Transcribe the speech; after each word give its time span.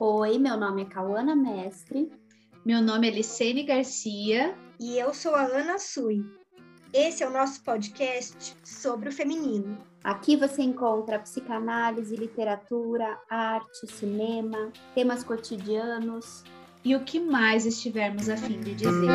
Oi, 0.00 0.38
meu 0.38 0.56
nome 0.56 0.82
é 0.82 0.84
Cauana 0.84 1.34
Mestre. 1.34 2.08
Meu 2.64 2.80
nome 2.80 3.08
é 3.08 3.10
Licene 3.10 3.64
Garcia. 3.64 4.56
E 4.78 4.96
eu 4.96 5.12
sou 5.12 5.34
a 5.34 5.42
Ana 5.42 5.76
Sui. 5.76 6.24
Esse 6.94 7.24
é 7.24 7.26
o 7.26 7.32
nosso 7.32 7.64
podcast 7.64 8.54
sobre 8.62 9.08
o 9.08 9.12
feminino. 9.12 9.76
Aqui 10.04 10.36
você 10.36 10.62
encontra 10.62 11.18
psicanálise, 11.18 12.14
literatura, 12.14 13.18
arte, 13.28 13.88
cinema, 13.88 14.72
temas 14.94 15.24
cotidianos 15.24 16.44
e 16.84 16.94
o 16.94 17.02
que 17.02 17.18
mais 17.18 17.66
estivermos 17.66 18.28
a 18.28 18.36
fim 18.36 18.60
de 18.60 18.76
dizer. 18.76 19.10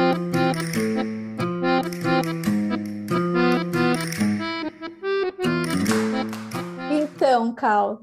Então, 6.92 7.56
Cal, 7.56 8.02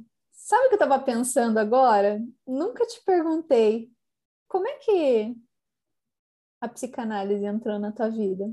sabe 0.51 0.67
o 0.67 0.69
que 0.69 0.75
eu 0.75 0.85
estava 0.85 0.99
pensando 0.99 1.59
agora? 1.59 2.21
Nunca 2.45 2.85
te 2.85 3.01
perguntei 3.07 3.89
como 4.49 4.67
é 4.67 4.73
que 4.79 5.37
a 6.61 6.69
psicanálise 6.69 7.45
entrou 7.45 7.79
na 7.79 7.93
tua 7.93 8.11
vida. 8.11 8.53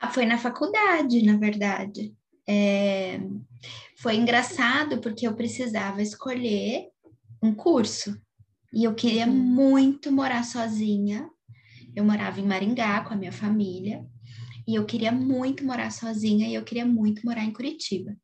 Ah, 0.00 0.10
foi 0.10 0.26
na 0.26 0.36
faculdade, 0.36 1.22
na 1.22 1.36
verdade. 1.36 2.12
É... 2.48 3.20
Foi 3.98 4.16
engraçado 4.16 5.00
porque 5.00 5.24
eu 5.24 5.36
precisava 5.36 6.02
escolher 6.02 6.88
um 7.40 7.54
curso 7.54 8.20
e 8.72 8.82
eu 8.82 8.94
queria 8.94 9.26
uhum. 9.26 9.32
muito 9.32 10.10
morar 10.10 10.42
sozinha. 10.42 11.30
Eu 11.94 12.04
morava 12.04 12.40
em 12.40 12.46
Maringá 12.46 13.04
com 13.04 13.14
a 13.14 13.16
minha 13.16 13.32
família 13.32 14.04
e 14.66 14.74
eu 14.74 14.84
queria 14.84 15.12
muito 15.12 15.64
morar 15.64 15.92
sozinha 15.92 16.48
e 16.48 16.54
eu 16.54 16.64
queria 16.64 16.84
muito 16.84 17.24
morar 17.24 17.44
em 17.44 17.52
Curitiba. 17.52 18.16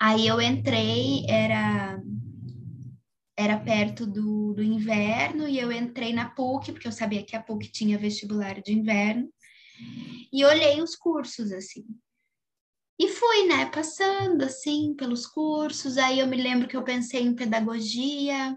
Aí 0.00 0.26
eu 0.26 0.40
entrei, 0.40 1.26
era 1.28 2.00
era 3.40 3.58
perto 3.58 4.06
do, 4.06 4.52
do 4.52 4.62
inverno 4.62 5.48
e 5.48 5.58
eu 5.58 5.72
entrei 5.72 6.12
na 6.12 6.28
PUC, 6.28 6.72
porque 6.72 6.86
eu 6.86 6.92
sabia 6.92 7.24
que 7.24 7.34
a 7.34 7.42
PUC 7.42 7.70
tinha 7.70 7.98
vestibular 7.98 8.60
de 8.60 8.72
inverno, 8.72 9.28
e 10.32 10.44
olhei 10.44 10.80
os 10.82 10.94
cursos 10.94 11.50
assim. 11.50 11.84
E 12.98 13.08
fui, 13.08 13.46
né, 13.46 13.64
passando 13.64 14.42
assim 14.42 14.94
pelos 14.94 15.26
cursos. 15.26 15.96
Aí 15.96 16.18
eu 16.18 16.26
me 16.26 16.36
lembro 16.36 16.68
que 16.68 16.76
eu 16.76 16.82
pensei 16.82 17.22
em 17.22 17.34
pedagogia. 17.34 18.54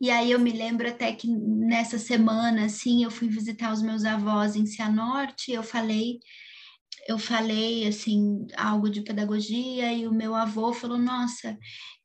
E 0.00 0.10
aí 0.10 0.30
eu 0.30 0.38
me 0.38 0.52
lembro 0.52 0.88
até 0.88 1.12
que 1.12 1.28
nessa 1.28 1.98
semana, 1.98 2.64
assim, 2.64 3.04
eu 3.04 3.10
fui 3.10 3.28
visitar 3.28 3.70
os 3.70 3.82
meus 3.82 4.04
avós 4.04 4.56
em 4.56 4.64
Cianorte, 4.64 5.50
e 5.50 5.54
eu 5.54 5.62
falei 5.62 6.18
eu 7.06 7.18
falei 7.18 7.86
assim 7.86 8.46
algo 8.56 8.88
de 8.88 9.02
pedagogia 9.02 9.92
e 9.92 10.06
o 10.06 10.12
meu 10.12 10.34
avô 10.34 10.72
falou 10.72 10.98
nossa 10.98 11.56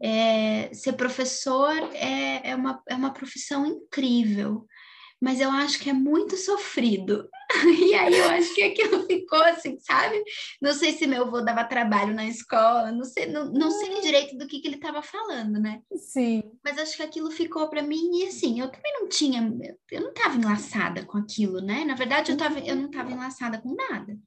é, 0.01 0.73
ser 0.73 0.93
professor 0.93 1.71
é, 1.93 2.51
é, 2.51 2.55
uma, 2.55 2.81
é 2.87 2.95
uma 2.95 3.13
profissão 3.13 3.65
incrível 3.65 4.67
mas 5.23 5.39
eu 5.39 5.49
acho 5.49 5.79
que 5.79 5.89
é 5.89 5.93
muito 5.93 6.35
sofrido. 6.35 7.29
E 7.65 7.93
aí 7.93 8.17
eu 8.17 8.29
acho 8.31 8.53
que 8.55 8.63
aquilo 8.63 9.05
ficou 9.05 9.41
assim 9.43 9.77
sabe? 9.79 10.21
Não 10.59 10.73
sei 10.73 10.91
se 10.91 11.05
meu 11.05 11.23
avô 11.23 11.39
dava 11.39 11.63
trabalho 11.63 12.11
na 12.11 12.25
escola 12.25 12.91
não 12.91 13.05
sei 13.05 13.27
não, 13.27 13.45
não 13.51 13.69
sei 13.69 14.01
direito 14.01 14.35
do 14.35 14.47
que, 14.47 14.59
que 14.59 14.67
ele 14.67 14.77
estava 14.77 15.03
falando 15.03 15.59
né? 15.59 15.79
Sim. 15.95 16.41
Mas 16.65 16.79
acho 16.79 16.97
que 16.97 17.03
aquilo 17.03 17.29
ficou 17.29 17.69
para 17.69 17.83
mim 17.83 18.09
e 18.17 18.27
assim 18.27 18.59
eu 18.59 18.71
também 18.71 18.91
não 18.93 19.07
tinha 19.07 19.39
eu 19.91 20.01
não 20.01 20.09
estava 20.09 20.35
enlaçada 20.35 21.05
com 21.05 21.19
aquilo 21.19 21.61
né? 21.61 21.85
Na 21.85 21.93
verdade 21.93 22.31
eu 22.31 22.37
tava 22.37 22.59
eu 22.59 22.75
não 22.75 22.87
estava 22.87 23.11
enlaçada 23.11 23.61
com 23.61 23.75
nada 23.75 24.17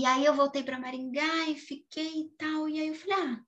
e 0.00 0.04
aí 0.06 0.24
eu 0.24 0.34
voltei 0.34 0.62
para 0.62 0.78
Maringá 0.78 1.48
e 1.48 1.54
fiquei 1.54 2.20
e 2.20 2.28
tal. 2.38 2.68
E 2.68 2.80
aí 2.80 2.88
eu 2.88 2.94
falei, 2.94 3.16
ah, 3.16 3.40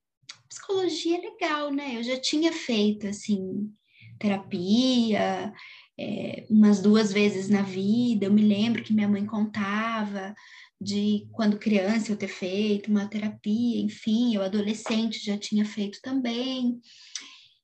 psicologia 0.49 1.19
é 1.19 1.21
legal, 1.21 1.73
né? 1.73 1.97
Eu 1.97 2.03
já 2.03 2.19
tinha 2.19 2.53
feito, 2.53 3.07
assim, 3.07 3.73
terapia 4.19 5.53
é, 5.99 6.47
umas 6.51 6.81
duas 6.81 7.13
vezes 7.13 7.49
na 7.49 7.63
vida. 7.63 8.27
Eu 8.27 8.33
me 8.33 8.43
lembro 8.43 8.83
que 8.83 8.93
minha 8.93 9.09
mãe 9.09 9.25
contava 9.25 10.35
de 10.81 11.29
quando 11.33 11.59
criança 11.59 12.11
eu 12.11 12.17
ter 12.17 12.29
feito 12.29 12.91
uma 12.91 13.07
terapia, 13.07 13.83
enfim, 13.83 14.35
eu 14.35 14.43
adolescente 14.43 15.25
já 15.25 15.37
tinha 15.37 15.65
feito 15.65 16.01
também. 16.03 16.81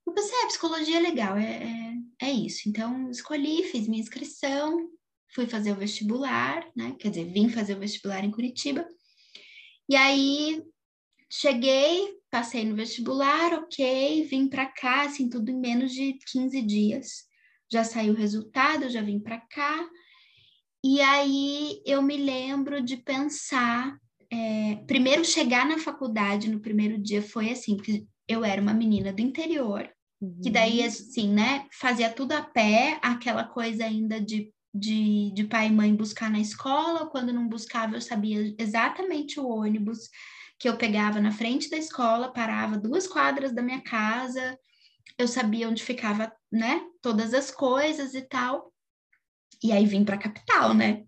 Eu 0.06 0.12
pensei, 0.12 0.36
ah, 0.44 0.46
psicologia 0.46 0.98
é 0.98 1.00
legal, 1.00 1.36
é, 1.36 1.94
é, 2.20 2.26
é 2.28 2.30
isso. 2.30 2.68
Então, 2.68 3.10
escolhi, 3.10 3.64
fiz 3.64 3.88
minha 3.88 4.02
inscrição, 4.02 4.88
fui 5.36 5.46
fazer 5.46 5.70
o 5.70 5.76
vestibular, 5.76 6.66
né? 6.74 6.96
Quer 6.98 7.10
dizer, 7.10 7.30
vim 7.30 7.50
fazer 7.50 7.76
o 7.76 7.78
vestibular 7.78 8.24
em 8.24 8.30
Curitiba. 8.30 8.88
E 9.86 9.94
aí 9.94 10.62
cheguei, 11.30 12.16
passei 12.30 12.64
no 12.64 12.74
vestibular, 12.74 13.52
ok, 13.52 14.24
vim 14.24 14.48
para 14.48 14.64
cá, 14.64 15.02
assim, 15.02 15.28
tudo 15.28 15.50
em 15.50 15.60
menos 15.60 15.92
de 15.92 16.18
15 16.32 16.62
dias. 16.62 17.24
Já 17.70 17.84
saiu 17.84 18.14
o 18.14 18.16
resultado, 18.16 18.88
já 18.88 19.02
vim 19.02 19.20
para 19.20 19.38
cá. 19.38 19.86
E 20.82 21.02
aí 21.02 21.82
eu 21.84 22.00
me 22.00 22.16
lembro 22.16 22.80
de 22.80 22.96
pensar, 22.96 23.94
é, 24.30 24.76
primeiro 24.86 25.22
chegar 25.22 25.66
na 25.68 25.78
faculdade 25.78 26.48
no 26.48 26.60
primeiro 26.60 26.96
dia 26.96 27.20
foi 27.20 27.50
assim, 27.50 27.76
porque 27.76 28.06
eu 28.26 28.42
era 28.42 28.62
uma 28.62 28.72
menina 28.72 29.12
do 29.12 29.20
interior, 29.20 29.86
uhum. 30.18 30.40
que 30.42 30.48
daí 30.48 30.80
uhum. 30.80 30.86
assim, 30.86 31.28
né, 31.28 31.66
fazia 31.78 32.08
tudo 32.08 32.32
a 32.32 32.40
pé, 32.40 32.98
aquela 33.02 33.44
coisa 33.44 33.84
ainda 33.84 34.18
de 34.18 34.50
de, 34.78 35.32
de 35.32 35.44
pai 35.44 35.68
e 35.68 35.72
mãe 35.72 35.94
buscar 35.94 36.30
na 36.30 36.40
escola, 36.40 37.06
quando 37.06 37.32
não 37.32 37.48
buscava, 37.48 37.96
eu 37.96 38.00
sabia 38.00 38.54
exatamente 38.58 39.40
o 39.40 39.48
ônibus 39.48 40.08
que 40.58 40.68
eu 40.68 40.76
pegava 40.76 41.20
na 41.20 41.32
frente 41.32 41.68
da 41.68 41.76
escola, 41.76 42.32
parava 42.32 42.78
duas 42.78 43.06
quadras 43.06 43.52
da 43.52 43.62
minha 43.62 43.80
casa, 43.80 44.58
eu 45.18 45.28
sabia 45.28 45.68
onde 45.68 45.82
ficava, 45.82 46.32
né, 46.50 46.82
todas 47.02 47.34
as 47.34 47.50
coisas 47.50 48.14
e 48.14 48.22
tal. 48.22 48.72
E 49.62 49.72
aí 49.72 49.86
vim 49.86 50.04
para 50.04 50.16
a 50.16 50.18
capital, 50.18 50.74
né? 50.74 51.04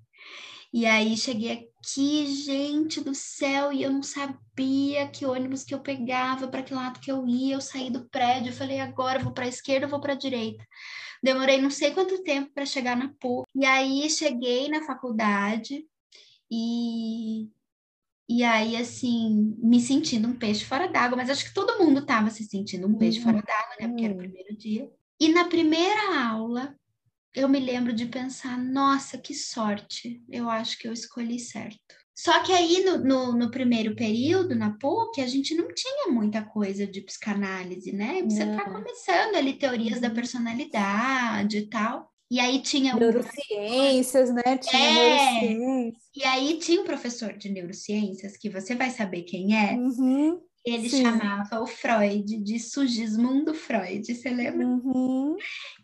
E 0.73 0.85
aí 0.85 1.17
cheguei 1.17 1.71
aqui, 1.81 2.27
gente 2.27 3.01
do 3.01 3.15
céu, 3.15 3.73
e 3.73 3.83
eu 3.83 3.91
não 3.91 4.03
sabia 4.03 5.09
que 5.09 5.25
ônibus 5.25 5.65
que 5.65 5.75
eu 5.75 5.81
pegava, 5.81 6.49
para 6.49 6.63
que 6.63 6.75
lado 6.75 7.01
que 7.01 7.11
eu 7.11 7.27
ia. 7.27 7.55
Eu 7.55 7.61
saí 7.61 7.91
do 7.91 8.09
prédio, 8.09 8.51
eu 8.51 8.57
falei, 8.57 8.81
agora 8.81 9.19
eu 9.19 9.25
vou 9.25 9.33
para 9.33 9.47
a 9.47 9.49
esquerda, 9.49 9.87
eu 9.87 9.91
vou 9.91 10.01
para 10.01 10.13
a 10.13 10.17
direita. 10.17 10.65
Demorei 11.23 11.61
não 11.61 11.71
sei 11.71 11.93
quanto 11.93 12.23
tempo 12.23 12.51
para 12.53 12.67
chegar 12.67 12.97
na 12.97 13.13
PUC. 13.21 13.47
E 13.55 13.65
aí 13.65 14.09
cheguei 14.11 14.69
na 14.69 14.85
faculdade 14.85 15.87
e 16.51 17.49
e 18.31 18.45
aí, 18.45 18.77
assim, 18.77 19.57
me 19.59 19.81
sentindo 19.81 20.29
um 20.29 20.35
peixe 20.35 20.63
fora 20.63 20.87
d'água, 20.87 21.17
mas 21.17 21.31
acho 21.31 21.47
que 21.47 21.55
todo 21.55 21.79
mundo 21.83 22.01
estava 22.01 22.29
se 22.29 22.45
sentindo 22.45 22.87
um 22.87 22.95
peixe 22.95 23.23
fora 23.23 23.41
d'água, 23.41 23.77
né? 23.81 23.89
Porque 23.89 24.05
era 24.05 24.13
o 24.13 24.17
uhum. 24.17 24.23
primeiro 24.23 24.55
dia. 24.55 24.93
E 25.19 25.29
na 25.29 25.47
primeira 25.47 26.29
aula, 26.29 26.77
eu 27.35 27.49
me 27.49 27.59
lembro 27.59 27.91
de 27.91 28.05
pensar: 28.05 28.59
nossa, 28.59 29.17
que 29.17 29.35
sorte, 29.35 30.23
eu 30.29 30.51
acho 30.51 30.79
que 30.79 30.87
eu 30.87 30.93
escolhi 30.93 31.39
certo. 31.39 31.97
Só 32.19 32.43
que 32.43 32.53
aí 32.53 32.85
no, 32.85 32.99
no, 32.99 33.33
no, 33.33 33.49
primeiro 33.49 33.95
período, 33.95 34.53
na 34.53 34.77
PUC, 34.77 35.21
a 35.21 35.27
gente 35.29 35.55
não 35.55 35.73
tinha 35.73 36.09
muita 36.11 36.43
coisa 36.43 36.85
de 36.85 37.01
psicanálise, 37.01 37.93
né? 37.93 38.23
Você 38.25 38.43
está 38.43 38.65
começando 38.65 39.37
ali 39.37 39.53
teorias 39.53 40.01
da 40.01 40.11
personalidade 40.11 41.59
e 41.59 41.67
tal. 41.69 42.11
E 42.29 42.41
aí 42.41 42.61
tinha 42.61 42.97
um 42.97 42.99
neurociências, 42.99 44.35
né? 44.35 44.59
Tinha 44.59 44.83
é, 44.83 44.95
neurociências. 44.95 46.03
E 46.17 46.25
aí 46.25 46.59
tinha 46.59 46.81
um 46.81 46.85
professor 46.85 47.35
de 47.35 47.51
neurociências 47.51 48.37
que 48.37 48.51
você 48.51 48.75
vai 48.75 48.91
saber 48.91 49.23
quem 49.23 49.57
é. 49.57 49.75
Uhum, 49.75 50.41
ele 50.67 50.91
sim. 50.91 51.03
chamava 51.03 51.61
o 51.61 51.67
Freud 51.69 52.37
de 52.37 52.59
Sugismundo 52.59 53.55
Freud, 53.55 54.13
você 54.13 54.29
lembra? 54.29 54.67
Uhum. 54.67 55.37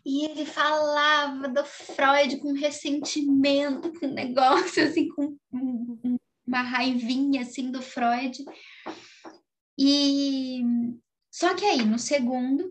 E 0.05 0.25
ele 0.25 0.45
falava 0.45 1.47
do 1.47 1.63
Freud 1.63 2.37
com 2.39 2.51
ressentimento, 2.51 3.97
com 3.97 4.07
negócio 4.07 4.83
assim, 4.83 5.07
com 5.07 5.37
uma 6.45 6.61
raivinha 6.61 7.41
assim 7.41 7.71
do 7.71 7.81
Freud. 7.81 8.43
E 9.77 10.61
só 11.31 11.53
que 11.53 11.65
aí 11.65 11.83
no 11.83 11.99
segundo 11.99 12.69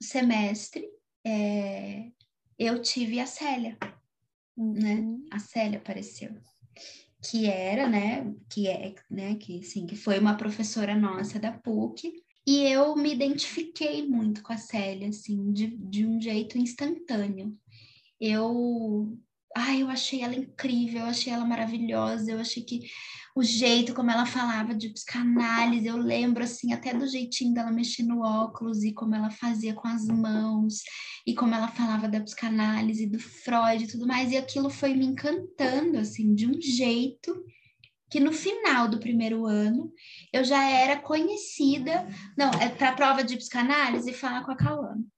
semestre 0.00 0.88
é, 1.26 2.10
eu 2.58 2.80
tive 2.80 3.18
a 3.20 3.26
Célia, 3.26 3.76
né? 4.56 4.94
Uhum. 4.94 5.26
A 5.30 5.38
Célia 5.38 5.78
apareceu, 5.78 6.30
que 7.22 7.46
era, 7.46 7.88
né? 7.88 8.32
Que 8.48 8.68
é, 8.68 8.94
né? 9.10 9.34
Que 9.36 9.62
sim, 9.62 9.86
que 9.86 9.96
foi 9.96 10.18
uma 10.18 10.36
professora 10.36 10.94
nossa 10.94 11.38
da 11.38 11.52
PUC. 11.52 12.12
E 12.46 12.62
eu 12.62 12.96
me 12.96 13.12
identifiquei 13.12 14.06
muito 14.06 14.42
com 14.42 14.52
a 14.52 14.56
Célia, 14.56 15.08
assim, 15.08 15.52
de, 15.52 15.66
de 15.66 16.06
um 16.06 16.20
jeito 16.20 16.56
instantâneo. 16.56 17.54
Eu 18.20 19.18
Ai, 19.60 19.82
eu 19.82 19.88
achei 19.88 20.22
ela 20.22 20.34
incrível, 20.36 21.00
eu 21.00 21.06
achei 21.06 21.32
ela 21.32 21.44
maravilhosa, 21.44 22.30
eu 22.30 22.38
achei 22.38 22.62
que 22.62 22.80
o 23.34 23.42
jeito 23.42 23.94
como 23.94 24.10
ela 24.10 24.24
falava 24.26 24.74
de 24.74 24.88
psicanálise, 24.90 25.86
eu 25.86 25.96
lembro 25.96 26.42
assim 26.44 26.72
até 26.72 26.94
do 26.94 27.06
jeitinho 27.08 27.54
dela 27.54 27.70
mexer 27.72 28.02
no 28.04 28.20
óculos 28.22 28.82
e 28.84 28.92
como 28.92 29.14
ela 29.14 29.30
fazia 29.30 29.74
com 29.74 29.86
as 29.88 30.06
mãos 30.06 30.82
e 31.26 31.34
como 31.34 31.54
ela 31.54 31.68
falava 31.68 32.08
da 32.08 32.20
psicanálise, 32.20 33.06
do 33.06 33.18
Freud 33.18 33.84
e 33.84 33.88
tudo 33.88 34.06
mais, 34.06 34.30
e 34.32 34.36
aquilo 34.36 34.70
foi 34.70 34.94
me 34.94 35.06
encantando 35.06 35.98
assim 35.98 36.34
de 36.34 36.46
um 36.46 36.60
jeito 36.60 37.34
que 38.10 38.20
no 38.20 38.32
final 38.32 38.88
do 38.88 38.98
primeiro 39.00 39.44
ano 39.44 39.92
eu 40.32 40.42
já 40.44 40.64
era 40.64 40.96
conhecida, 41.00 42.08
não, 42.36 42.50
é 42.60 42.68
para 42.68 42.92
prova 42.92 43.22
de 43.24 43.36
psicanálise 43.36 44.12
falar 44.12 44.44
com 44.44 44.52
a 44.52 44.56
Cauã. 44.56 44.94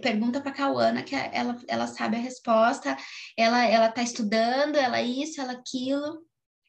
pergunta 0.00 0.40
para 0.40 0.52
Cauana 0.52 1.02
que 1.02 1.14
ela, 1.14 1.56
ela 1.68 1.86
sabe 1.86 2.16
a 2.16 2.20
resposta, 2.20 2.96
ela 3.36 3.64
ela 3.64 3.90
tá 3.90 4.02
estudando, 4.02 4.76
ela 4.76 5.00
isso, 5.02 5.40
ela 5.40 5.52
aquilo. 5.52 6.24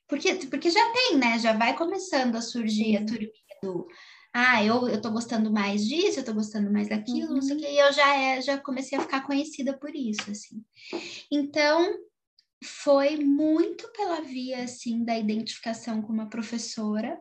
Porque, 0.07 0.35
porque 0.47 0.69
já 0.69 0.93
tem, 0.93 1.17
né? 1.17 1.39
Já 1.39 1.53
vai 1.53 1.75
começando 1.75 2.35
a 2.35 2.41
surgir 2.41 2.97
a 2.97 3.05
turminha 3.05 3.31
do 3.61 3.87
ah, 4.33 4.63
eu, 4.63 4.87
eu 4.87 5.01
tô 5.01 5.09
gostando 5.09 5.51
mais 5.51 5.83
disso, 5.85 6.19
eu 6.19 6.25
tô 6.25 6.31
gostando 6.33 6.71
mais 6.71 6.87
daquilo, 6.87 7.33
não 7.33 7.41
sei 7.41 7.55
o 7.55 7.59
Uhum. 7.59 7.65
que, 7.65 7.71
e 7.71 7.79
eu 7.79 7.91
já, 7.91 8.15
é, 8.15 8.41
já 8.41 8.57
comecei 8.57 8.95
a 8.95 9.01
ficar 9.01 9.25
conhecida 9.25 9.75
por 9.79 9.95
isso, 9.95 10.29
assim. 10.29 10.63
Então, 11.31 11.91
foi 12.63 13.17
muito 13.17 13.91
pela 13.93 14.21
via, 14.21 14.63
assim, 14.63 15.03
da 15.03 15.17
identificação 15.17 16.03
com 16.03 16.13
uma 16.13 16.29
professora, 16.29 17.19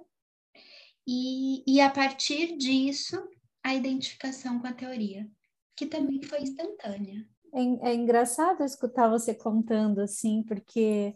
e, 1.09 1.63
e 1.67 1.81
a 1.81 1.89
partir 1.89 2.57
disso, 2.59 3.17
a 3.65 3.75
identificação 3.75 4.59
com 4.59 4.67
a 4.67 4.73
teoria, 4.73 5.27
que 5.77 5.87
também 5.87 6.23
foi 6.23 6.41
instantânea. 6.41 7.25
É, 7.53 7.91
é 7.91 7.95
engraçado 7.95 8.65
escutar 8.65 9.09
você 9.09 9.35
contando 9.35 10.01
assim, 10.01 10.43
porque 10.43 11.15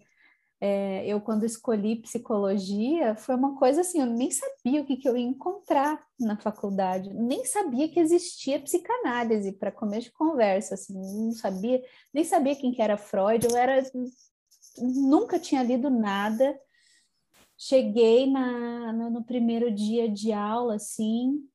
é, 0.61 1.07
eu, 1.07 1.21
quando 1.23 1.47
escolhi 1.47 1.97
psicologia, 1.97 3.17
foi 3.17 3.35
uma 3.35 3.57
coisa 3.57 3.81
assim, 3.81 4.01
eu 4.01 4.07
nem 4.07 4.31
sabia 4.31 4.83
o 4.83 4.85
que, 4.85 4.99
que 4.99 5.09
eu 5.09 5.17
ia 5.17 5.27
encontrar 5.27 6.07
na 6.19 6.37
faculdade, 6.37 7.13
nem 7.15 7.45
sabia 7.47 7.89
que 7.89 7.99
existia 7.99 8.61
psicanálise 8.61 9.53
para 9.53 9.73
começo 9.73 10.09
de 10.09 10.13
conversa, 10.13 10.75
assim, 10.75 10.93
não 10.95 11.33
sabia, 11.33 11.83
nem 12.13 12.25
sabia 12.25 12.55
quem 12.55 12.73
que 12.73 12.83
era 12.83 12.99
Freud, 12.99 13.47
eu 13.47 13.57
era, 13.57 13.83
nunca 14.79 15.39
tinha 15.39 15.63
lido 15.63 15.89
nada. 15.89 16.59
Cheguei 17.57 18.31
na, 18.31 18.93
no, 18.93 19.11
no 19.11 19.25
primeiro 19.25 19.71
dia 19.71 20.09
de 20.09 20.33
aula, 20.33 20.77
assim, 20.77 21.47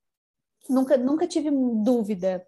nunca, 0.69 0.97
nunca 0.97 1.27
tive 1.27 1.49
dúvida 1.51 2.45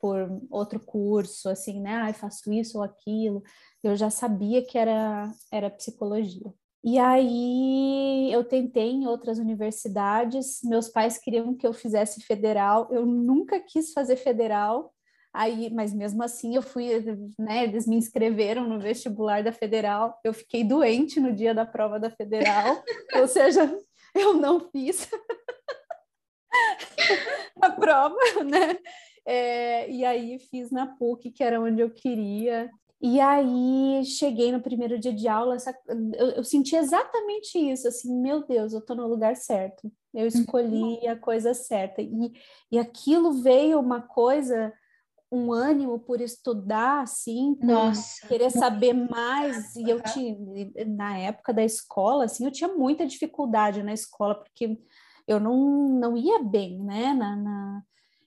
por 0.00 0.40
outro 0.50 0.80
curso, 0.80 1.48
assim, 1.48 1.80
né? 1.80 1.96
Ah, 1.96 2.12
faço 2.12 2.52
isso 2.52 2.78
ou 2.78 2.84
aquilo. 2.84 3.42
Eu 3.82 3.96
já 3.96 4.10
sabia 4.10 4.64
que 4.64 4.78
era, 4.78 5.30
era 5.52 5.70
psicologia. 5.70 6.52
E 6.84 6.98
aí 7.00 8.30
eu 8.32 8.44
tentei 8.44 8.92
em 8.92 9.08
outras 9.08 9.38
universidades, 9.38 10.60
meus 10.62 10.88
pais 10.88 11.18
queriam 11.18 11.52
que 11.52 11.66
eu 11.66 11.72
fizesse 11.72 12.20
federal, 12.20 12.88
eu 12.92 13.04
nunca 13.04 13.58
quis 13.58 13.92
fazer 13.92 14.14
federal, 14.14 14.94
aí, 15.34 15.68
mas 15.74 15.92
mesmo 15.92 16.22
assim 16.22 16.54
eu 16.54 16.62
fui, 16.62 16.88
né, 17.36 17.64
eles 17.64 17.88
me 17.88 17.96
inscreveram 17.96 18.68
no 18.68 18.78
vestibular 18.78 19.42
da 19.42 19.50
federal, 19.50 20.16
eu 20.22 20.32
fiquei 20.32 20.62
doente 20.62 21.18
no 21.18 21.32
dia 21.32 21.52
da 21.52 21.66
prova 21.66 21.98
da 21.98 22.08
federal, 22.08 22.80
ou 23.20 23.26
seja, 23.26 23.76
eu 24.14 24.34
não 24.34 24.70
fiz 24.70 25.08
a 27.60 27.70
prova, 27.70 28.44
né? 28.44 28.78
É, 29.26 29.90
e 29.90 30.04
aí 30.04 30.38
fiz 30.38 30.70
na 30.70 30.86
PUC, 30.86 31.32
que 31.32 31.42
era 31.42 31.60
onde 31.60 31.82
eu 31.82 31.90
queria. 31.90 32.70
E 33.00 33.20
aí 33.20 34.04
cheguei 34.04 34.52
no 34.52 34.62
primeiro 34.62 34.98
dia 34.98 35.12
de 35.12 35.28
aula, 35.28 35.56
essa, 35.56 35.76
eu, 36.14 36.30
eu, 36.30 36.44
senti 36.44 36.76
exatamente 36.76 37.58
isso, 37.58 37.86
assim, 37.88 38.14
meu 38.22 38.46
Deus, 38.46 38.72
eu 38.72 38.80
tô 38.80 38.94
no 38.94 39.06
lugar 39.06 39.36
certo. 39.36 39.92
Eu 40.14 40.26
escolhi 40.26 41.06
a 41.06 41.16
coisa 41.16 41.52
certa. 41.52 42.00
E, 42.00 42.32
e 42.70 42.78
aquilo 42.78 43.42
veio 43.42 43.78
uma 43.80 44.00
coisa, 44.00 44.72
um 45.30 45.52
ânimo 45.52 45.98
por 45.98 46.20
estudar, 46.22 47.02
assim, 47.02 47.54
por 47.56 47.66
Nossa. 47.66 48.26
querer 48.28 48.50
saber 48.50 48.94
mais. 48.94 49.76
E 49.76 49.90
eu 49.90 50.00
tinha, 50.00 50.36
na 50.86 51.18
época 51.18 51.52
da 51.52 51.64
escola, 51.64 52.24
assim, 52.24 52.46
eu 52.46 52.52
tinha 52.52 52.72
muita 52.72 53.04
dificuldade 53.04 53.82
na 53.82 53.92
escola, 53.92 54.36
porque 54.36 54.78
eu 55.26 55.38
não, 55.38 55.88
não 55.88 56.16
ia 56.16 56.38
bem, 56.42 56.82
né, 56.82 57.12
na, 57.12 57.36
na 57.36 57.82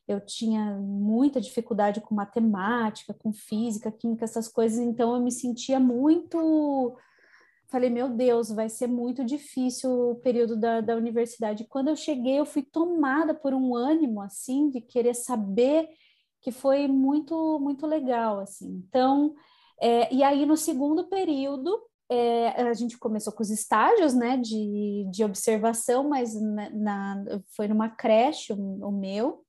eu 0.09 0.19
tinha 0.19 0.75
muita 0.79 1.39
dificuldade 1.39 2.01
com 2.01 2.15
matemática, 2.15 3.13
com 3.13 3.31
física, 3.31 3.91
química, 3.91 4.25
essas 4.25 4.47
coisas, 4.47 4.79
então 4.79 5.13
eu 5.13 5.21
me 5.21 5.31
sentia 5.31 5.79
muito. 5.79 6.97
Falei, 7.67 7.91
meu 7.91 8.09
Deus, 8.09 8.49
vai 8.49 8.67
ser 8.67 8.87
muito 8.87 9.23
difícil 9.23 9.91
o 9.91 10.15
período 10.15 10.59
da, 10.59 10.81
da 10.81 10.95
universidade. 10.95 11.67
Quando 11.69 11.89
eu 11.89 11.95
cheguei, 11.95 12.39
eu 12.39 12.45
fui 12.45 12.63
tomada 12.63 13.35
por 13.35 13.53
um 13.53 13.75
ânimo, 13.75 14.19
assim, 14.19 14.71
de 14.71 14.81
querer 14.81 15.13
saber, 15.13 15.87
que 16.41 16.51
foi 16.51 16.87
muito, 16.87 17.59
muito 17.59 17.85
legal, 17.85 18.39
assim. 18.39 18.83
Então, 18.87 19.35
é, 19.79 20.11
e 20.11 20.23
aí 20.23 20.43
no 20.43 20.57
segundo 20.57 21.07
período, 21.07 21.79
é, 22.09 22.47
a 22.63 22.73
gente 22.73 22.97
começou 22.97 23.31
com 23.31 23.43
os 23.43 23.51
estágios, 23.51 24.15
né, 24.15 24.37
de, 24.37 25.07
de 25.11 25.23
observação, 25.23 26.09
mas 26.09 26.33
na, 26.33 26.69
na 26.71 27.23
foi 27.55 27.67
numa 27.67 27.89
creche, 27.89 28.51
o, 28.51 28.87
o 28.87 28.91
meu, 28.91 29.45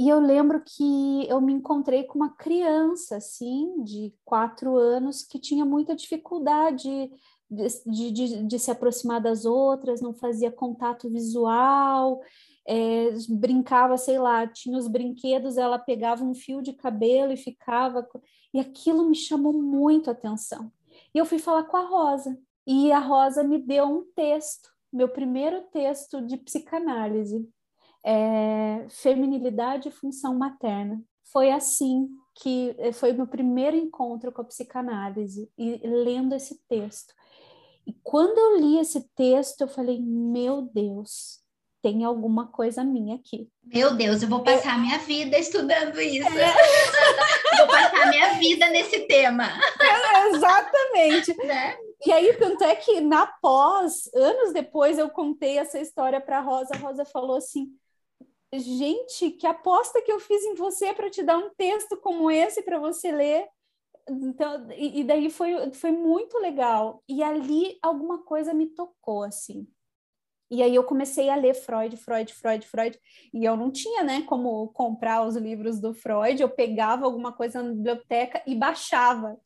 e 0.00 0.08
eu 0.08 0.18
lembro 0.18 0.62
que 0.64 1.28
eu 1.28 1.42
me 1.42 1.52
encontrei 1.52 2.04
com 2.04 2.18
uma 2.18 2.30
criança, 2.30 3.18
assim, 3.18 3.84
de 3.84 4.14
quatro 4.24 4.78
anos, 4.78 5.22
que 5.22 5.38
tinha 5.38 5.62
muita 5.62 5.94
dificuldade 5.94 7.12
de, 7.50 8.10
de, 8.10 8.42
de 8.44 8.58
se 8.58 8.70
aproximar 8.70 9.20
das 9.20 9.44
outras, 9.44 10.00
não 10.00 10.14
fazia 10.14 10.50
contato 10.50 11.10
visual, 11.10 12.22
é, 12.66 13.10
brincava, 13.28 13.98
sei 13.98 14.18
lá, 14.18 14.46
tinha 14.46 14.78
os 14.78 14.88
brinquedos, 14.88 15.58
ela 15.58 15.78
pegava 15.78 16.24
um 16.24 16.34
fio 16.34 16.62
de 16.62 16.72
cabelo 16.72 17.32
e 17.32 17.36
ficava. 17.36 18.08
E 18.54 18.58
aquilo 18.58 19.04
me 19.06 19.14
chamou 19.14 19.52
muito 19.52 20.08
a 20.08 20.14
atenção. 20.14 20.72
E 21.14 21.18
eu 21.18 21.26
fui 21.26 21.38
falar 21.38 21.64
com 21.64 21.76
a 21.76 21.84
Rosa, 21.84 22.38
e 22.66 22.90
a 22.90 23.00
Rosa 23.00 23.44
me 23.44 23.58
deu 23.58 23.84
um 23.84 24.06
texto, 24.16 24.70
meu 24.90 25.10
primeiro 25.10 25.60
texto 25.70 26.22
de 26.22 26.38
psicanálise 26.38 27.46
é, 28.04 28.86
feminilidade 28.88 29.88
e 29.88 29.92
função 29.92 30.34
materna. 30.34 31.02
Foi 31.32 31.50
assim 31.50 32.08
que 32.34 32.74
foi 32.94 33.12
meu 33.12 33.26
primeiro 33.26 33.76
encontro 33.76 34.32
com 34.32 34.40
a 34.40 34.44
psicanálise 34.44 35.50
e 35.56 35.80
lendo 35.84 36.34
esse 36.34 36.60
texto. 36.68 37.14
E 37.86 37.94
quando 38.02 38.38
eu 38.38 38.60
li 38.60 38.78
esse 38.78 39.08
texto, 39.14 39.62
eu 39.62 39.68
falei: 39.68 40.00
meu 40.00 40.62
Deus, 40.62 41.40
tem 41.82 42.04
alguma 42.04 42.46
coisa 42.46 42.84
minha 42.84 43.16
aqui. 43.16 43.48
Meu 43.64 43.94
Deus, 43.94 44.22
eu 44.22 44.28
vou 44.28 44.42
passar 44.42 44.76
eu... 44.76 44.80
minha 44.80 44.98
vida 44.98 45.38
estudando 45.38 46.00
isso. 46.00 46.28
É. 46.38 46.54
vou 47.58 47.66
passar 47.66 48.10
minha 48.10 48.34
vida 48.34 48.68
nesse 48.68 49.00
tema. 49.06 49.44
É, 49.80 50.28
exatamente. 50.28 51.36
né? 51.44 51.76
E 52.06 52.12
aí, 52.12 52.34
tanto 52.34 52.64
é 52.64 52.74
que 52.76 53.00
na 53.00 53.26
pós, 53.26 54.10
anos 54.14 54.52
depois, 54.52 54.98
eu 54.98 55.08
contei 55.10 55.58
essa 55.58 55.78
história 55.78 56.20
para 56.20 56.38
a 56.38 56.42
Rosa. 56.42 56.74
A 56.74 56.78
Rosa 56.78 57.04
falou 57.04 57.36
assim: 57.36 57.68
gente, 58.52 59.30
que 59.32 59.46
aposta 59.46 60.02
que 60.02 60.10
eu 60.10 60.18
fiz 60.18 60.42
em 60.44 60.54
você 60.54 60.92
para 60.92 61.10
te 61.10 61.22
dar 61.22 61.38
um 61.38 61.50
texto 61.50 61.96
como 61.96 62.30
esse 62.30 62.62
para 62.62 62.78
você 62.78 63.12
ler. 63.12 63.46
Então, 64.08 64.68
e, 64.72 65.00
e, 65.00 65.04
daí 65.04 65.30
foi, 65.30 65.72
foi 65.72 65.92
muito 65.92 66.38
legal. 66.38 67.02
E 67.08 67.22
ali 67.22 67.78
alguma 67.82 68.24
coisa 68.24 68.52
me 68.52 68.66
tocou, 68.66 69.22
assim. 69.22 69.68
E 70.50 70.64
aí 70.64 70.74
eu 70.74 70.82
comecei 70.82 71.28
a 71.28 71.36
ler 71.36 71.54
Freud, 71.54 71.96
Freud, 71.96 72.34
Freud, 72.34 72.66
Freud, 72.66 72.98
e 73.32 73.44
eu 73.44 73.56
não 73.56 73.70
tinha, 73.70 74.02
né, 74.02 74.22
como 74.22 74.66
comprar 74.72 75.24
os 75.24 75.36
livros 75.36 75.80
do 75.80 75.94
Freud, 75.94 76.42
eu 76.42 76.48
pegava 76.50 77.04
alguma 77.04 77.32
coisa 77.32 77.62
na 77.62 77.72
biblioteca 77.72 78.42
e 78.44 78.56
baixava 78.56 79.38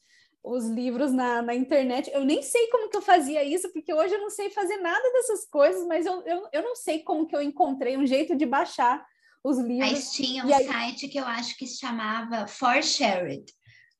os 0.45 0.67
livros 0.67 1.11
na, 1.11 1.41
na 1.41 1.55
internet. 1.55 2.11
Eu 2.13 2.23
nem 2.23 2.43
sei 2.43 2.67
como 2.67 2.91
que 2.91 2.97
eu 2.99 3.03
fazia 3.03 3.43
isso, 3.43 3.73
porque 3.73 3.95
hoje 3.95 4.15
eu 4.15 4.21
não 4.21 4.29
sei 4.29 4.51
fazer 4.51 4.77
nada 4.77 5.11
dessas 5.13 5.49
coisas, 5.49 5.87
mas 5.87 6.05
eu, 6.05 6.23
eu, 6.27 6.47
eu 6.53 6.63
não 6.63 6.77
sei 6.77 6.99
como 6.99 7.27
que 7.27 7.35
eu 7.35 7.41
encontrei 7.41 7.97
um 7.97 8.07
jeito 8.07 8.37
de 8.37 8.45
baixar 8.45 9.05
os 9.43 9.59
livros. 9.59 9.91
Mas 9.91 10.13
tinha 10.13 10.45
um 10.45 10.55
aí... 10.55 10.67
site 10.67 11.09
que 11.09 11.19
eu 11.19 11.25
acho 11.25 11.57
que 11.57 11.67
se 11.67 11.79
chamava 11.79 12.47
For 12.47 12.83
Shared. 12.83 13.45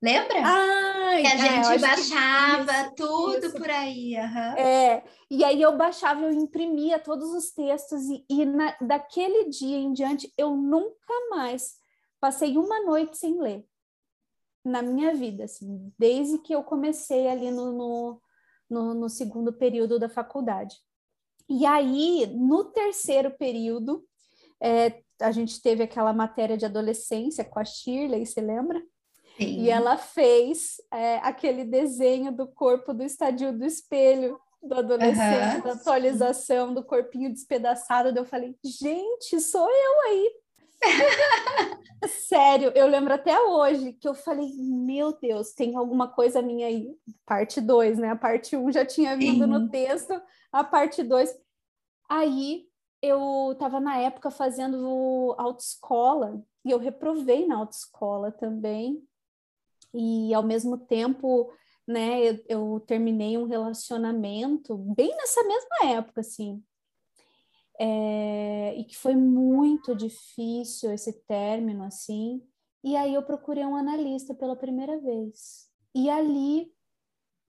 Lembra? 0.03 0.39
Ah, 0.43 1.17
que 1.19 1.27
a 1.27 1.33
é, 1.33 1.37
gente 1.37 1.81
baixava 1.81 2.71
isso, 2.71 2.95
tudo 2.95 3.47
isso. 3.47 3.55
por 3.55 3.69
aí. 3.69 4.15
Uhum. 4.15 4.57
É, 4.57 5.03
e 5.31 5.43
aí 5.43 5.59
eu 5.59 5.75
baixava, 5.75 6.25
eu 6.25 6.31
imprimia 6.31 6.99
todos 6.99 7.33
os 7.33 7.51
textos, 7.51 8.03
e, 8.03 8.23
e 8.29 8.45
na, 8.45 8.75
daquele 8.81 9.49
dia 9.49 9.77
em 9.77 9.93
diante 9.93 10.31
eu 10.37 10.55
nunca 10.55 11.13
mais 11.31 11.77
passei 12.19 12.55
uma 12.55 12.81
noite 12.81 13.17
sem 13.17 13.41
ler 13.41 13.65
na 14.65 14.81
minha 14.81 15.13
vida, 15.13 15.43
assim, 15.43 15.93
desde 15.97 16.39
que 16.39 16.53
eu 16.53 16.63
comecei 16.63 17.27
ali 17.27 17.51
no, 17.51 17.71
no, 17.71 18.21
no, 18.69 18.93
no 18.95 19.09
segundo 19.09 19.53
período 19.53 19.99
da 19.99 20.09
faculdade. 20.09 20.75
E 21.47 21.65
aí, 21.65 22.25
no 22.35 22.65
terceiro 22.65 23.29
período, 23.37 24.03
é, 24.61 25.01
a 25.21 25.31
gente 25.31 25.61
teve 25.61 25.83
aquela 25.83 26.11
matéria 26.11 26.57
de 26.57 26.65
adolescência 26.65 27.45
com 27.45 27.59
a 27.59 27.63
Shirley, 27.65 28.25
você 28.25 28.41
lembra? 28.41 28.81
Sim. 29.37 29.61
E 29.61 29.69
ela 29.69 29.97
fez 29.97 30.77
é, 30.91 31.17
aquele 31.17 31.63
desenho 31.63 32.31
do 32.31 32.47
corpo 32.47 32.93
do 32.93 33.03
estadio 33.03 33.55
do 33.57 33.65
espelho 33.65 34.39
do 34.63 34.75
adolescente, 34.75 35.57
uhum. 35.57 35.61
da 35.61 35.73
atualização 35.73 36.73
do 36.73 36.83
corpinho 36.83 37.31
despedaçado. 37.31 38.17
Eu 38.17 38.25
falei, 38.25 38.55
gente, 38.63 39.39
sou 39.39 39.69
eu 39.69 40.01
aí. 40.07 40.31
Sério, 42.07 42.71
eu 42.75 42.87
lembro 42.87 43.13
até 43.13 43.39
hoje 43.39 43.93
que 43.93 44.07
eu 44.07 44.13
falei, 44.13 44.53
meu 44.57 45.17
Deus, 45.19 45.53
tem 45.53 45.75
alguma 45.75 46.07
coisa 46.07 46.41
minha 46.41 46.67
aí. 46.67 46.95
Parte 47.25 47.59
2, 47.59 47.97
né? 47.97 48.09
A 48.09 48.15
parte 48.15 48.55
1 48.55 48.65
um 48.65 48.71
já 48.71 48.85
tinha 48.85 49.17
vindo 49.17 49.45
Sim. 49.45 49.49
no 49.49 49.69
texto, 49.69 50.21
a 50.51 50.63
parte 50.63 51.01
2. 51.01 51.33
Aí 52.09 52.67
eu 53.01 53.51
estava 53.53 53.79
na 53.79 53.97
época 53.97 54.29
fazendo 54.29 55.35
autoescola 55.37 56.41
e 56.63 56.71
eu 56.71 56.77
reprovei 56.77 57.45
na 57.45 57.57
autoescola 57.57 58.31
também. 58.31 59.03
E 59.93 60.33
ao 60.33 60.43
mesmo 60.43 60.77
tempo, 60.77 61.51
né, 61.87 62.19
eu, 62.21 62.39
eu 62.47 62.79
terminei 62.85 63.37
um 63.37 63.45
relacionamento 63.45 64.77
bem 64.77 65.15
nessa 65.15 65.43
mesma 65.43 65.95
época, 65.95 66.21
assim. 66.21 66.63
É, 67.79 68.73
e 68.77 68.85
que 68.85 68.97
foi 68.97 69.15
muito 69.15 69.95
difícil 69.95 70.91
esse 70.91 71.13
término, 71.27 71.83
assim. 71.83 72.41
E 72.83 72.95
aí 72.95 73.13
eu 73.13 73.23
procurei 73.23 73.65
um 73.65 73.75
analista 73.75 74.33
pela 74.33 74.55
primeira 74.55 74.99
vez. 74.99 75.67
E 75.93 76.09
ali, 76.09 76.71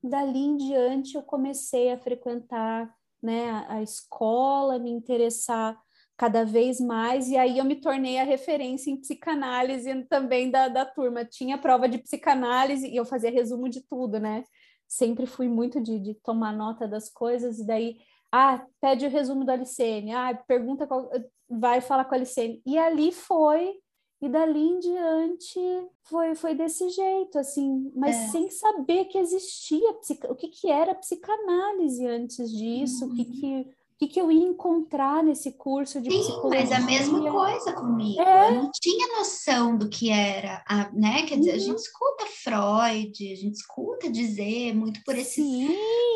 dali 0.02 0.38
em 0.38 0.56
diante, 0.56 1.16
eu 1.16 1.22
comecei 1.22 1.92
a 1.92 1.98
frequentar 1.98 2.92
né, 3.22 3.50
a, 3.50 3.74
a 3.74 3.82
escola, 3.82 4.78
me 4.78 4.90
interessar 4.90 5.80
cada 6.16 6.44
vez 6.44 6.80
mais, 6.80 7.28
e 7.28 7.36
aí 7.36 7.58
eu 7.58 7.64
me 7.64 7.76
tornei 7.76 8.18
a 8.18 8.24
referência 8.24 8.90
em 8.90 8.96
psicanálise 8.96 10.02
também 10.04 10.50
da, 10.50 10.68
da 10.68 10.84
turma. 10.86 11.24
Tinha 11.24 11.58
prova 11.58 11.88
de 11.88 11.98
psicanálise 11.98 12.88
e 12.88 12.96
eu 12.96 13.04
fazia 13.04 13.30
resumo 13.30 13.68
de 13.68 13.82
tudo, 13.82 14.18
né? 14.18 14.42
Sempre 14.88 15.26
fui 15.26 15.48
muito 15.48 15.80
de, 15.82 15.98
de 15.98 16.14
tomar 16.14 16.52
nota 16.52 16.88
das 16.88 17.10
coisas, 17.10 17.58
e 17.58 17.66
daí, 17.66 17.98
ah, 18.32 18.64
pede 18.80 19.06
o 19.06 19.10
resumo 19.10 19.44
da 19.44 19.54
Alicene, 19.54 20.12
ah, 20.12 20.34
pergunta 20.46 20.86
qual, 20.86 21.10
vai 21.48 21.80
falar 21.80 22.04
com 22.04 22.14
a 22.14 22.18
Alicene. 22.18 22.60
E 22.66 22.76
ali 22.78 23.12
foi 23.12 23.78
e 24.20 24.28
dali 24.28 24.60
em 24.60 24.78
diante 24.78 25.60
foi, 26.04 26.34
foi 26.34 26.54
desse 26.54 26.88
jeito, 26.88 27.38
assim, 27.38 27.92
mas 27.94 28.16
é. 28.16 28.28
sem 28.28 28.50
saber 28.50 29.06
que 29.06 29.18
existia 29.18 29.90
o 30.30 30.34
que, 30.34 30.48
que 30.48 30.70
era 30.70 30.94
psicanálise 30.94 32.06
antes 32.06 32.50
disso, 32.50 33.04
uhum. 33.04 33.12
o 33.12 33.14
que, 33.14 33.22
uhum. 33.22 33.32
que, 33.32 33.60
o 33.60 33.98
que, 33.98 34.08
que 34.08 34.20
eu 34.20 34.32
ia 34.32 34.46
encontrar 34.46 35.22
nesse 35.22 35.52
curso 35.52 36.00
de 36.00 36.10
Sim, 36.10 36.18
psicologia. 36.20 36.60
mas 36.60 36.72
a 36.72 36.80
mesma 36.80 37.30
coisa 37.30 37.72
comigo. 37.74 38.20
É. 38.20 38.48
Eu 38.48 38.54
não 38.54 38.70
tinha 38.70 39.18
noção 39.18 39.76
do 39.76 39.88
que 39.88 40.10
era, 40.10 40.64
a, 40.66 40.90
né? 40.92 41.26
Quer 41.26 41.38
dizer, 41.38 41.50
uhum. 41.50 41.56
a 41.56 41.60
gente 41.60 41.78
escuta 41.78 42.26
Freud, 42.26 43.32
a 43.32 43.36
gente 43.36 43.54
escuta 43.54 44.10
dizer 44.10 44.74
muito 44.74 45.02
por 45.04 45.16
esses, 45.16 45.44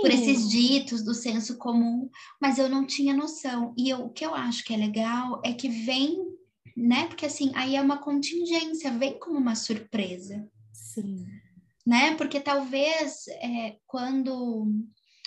por 0.01 0.11
esses 0.11 0.49
ditos 0.49 1.03
do 1.03 1.15
senso 1.15 1.57
comum, 1.59 2.09
mas 2.41 2.59
eu 2.59 2.69
não 2.69 2.87
tinha 2.87 3.15
noção. 3.15 3.75
E 3.77 3.91
eu, 3.91 4.07
o 4.07 4.11
que 4.11 4.25
eu 4.25 4.35
acho 4.35 4.65
que 4.65 4.73
é 4.73 4.77
legal 4.77 5.41
é 5.45 5.53
que 5.53 5.69
vem 5.69 6.31
né? 6.77 7.07
Porque 7.07 7.27
assim, 7.27 7.53
aí 7.55 7.77
é 7.77 7.83
uma 7.83 7.99
contingência, 7.99 8.91
vem 8.93 9.19
como 9.19 9.39
uma 9.39 9.55
surpresa. 9.55 10.49
Sim. 10.73 11.27
Né? 11.87 12.15
Porque 12.17 12.41
talvez 12.41 13.27
é, 13.29 13.77
quando 13.87 14.67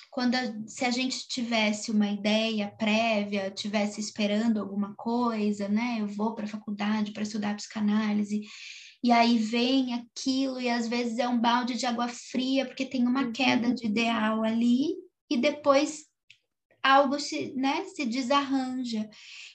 quando 0.09 0.35
a, 0.35 0.67
se 0.67 0.85
a 0.85 0.91
gente 0.91 1.27
tivesse 1.27 1.89
uma 1.89 2.07
ideia 2.07 2.71
prévia, 2.77 3.49
tivesse 3.49 3.99
esperando 3.99 4.59
alguma 4.59 4.93
coisa, 4.95 5.67
né? 5.67 5.97
Eu 5.99 6.07
vou 6.07 6.35
para 6.35 6.45
a 6.45 6.47
faculdade 6.47 7.11
para 7.11 7.23
estudar 7.23 7.55
psicanálise, 7.55 8.41
e 9.03 9.11
aí 9.11 9.37
vem 9.37 9.93
aquilo, 9.93 10.61
e 10.61 10.69
às 10.69 10.87
vezes 10.87 11.19
é 11.19 11.27
um 11.27 11.39
balde 11.39 11.75
de 11.75 11.85
água 11.85 12.07
fria, 12.07 12.65
porque 12.65 12.85
tem 12.85 13.05
uma 13.05 13.31
queda 13.31 13.67
uhum. 13.67 13.75
de 13.75 13.85
ideal 13.85 14.43
ali, 14.43 14.95
e 15.29 15.37
depois 15.37 16.05
algo 16.81 17.19
se, 17.19 17.53
né, 17.53 17.83
se 17.85 18.05
desarranja. 18.05 19.09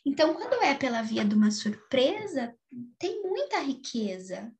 Então, 0.04 0.34
quando 0.34 0.62
é 0.62 0.74
pela 0.74 1.02
via 1.02 1.24
de 1.24 1.34
uma 1.34 1.50
surpresa, 1.50 2.54
tem 2.98 3.22
muita 3.22 3.60
riqueza. 3.60 4.52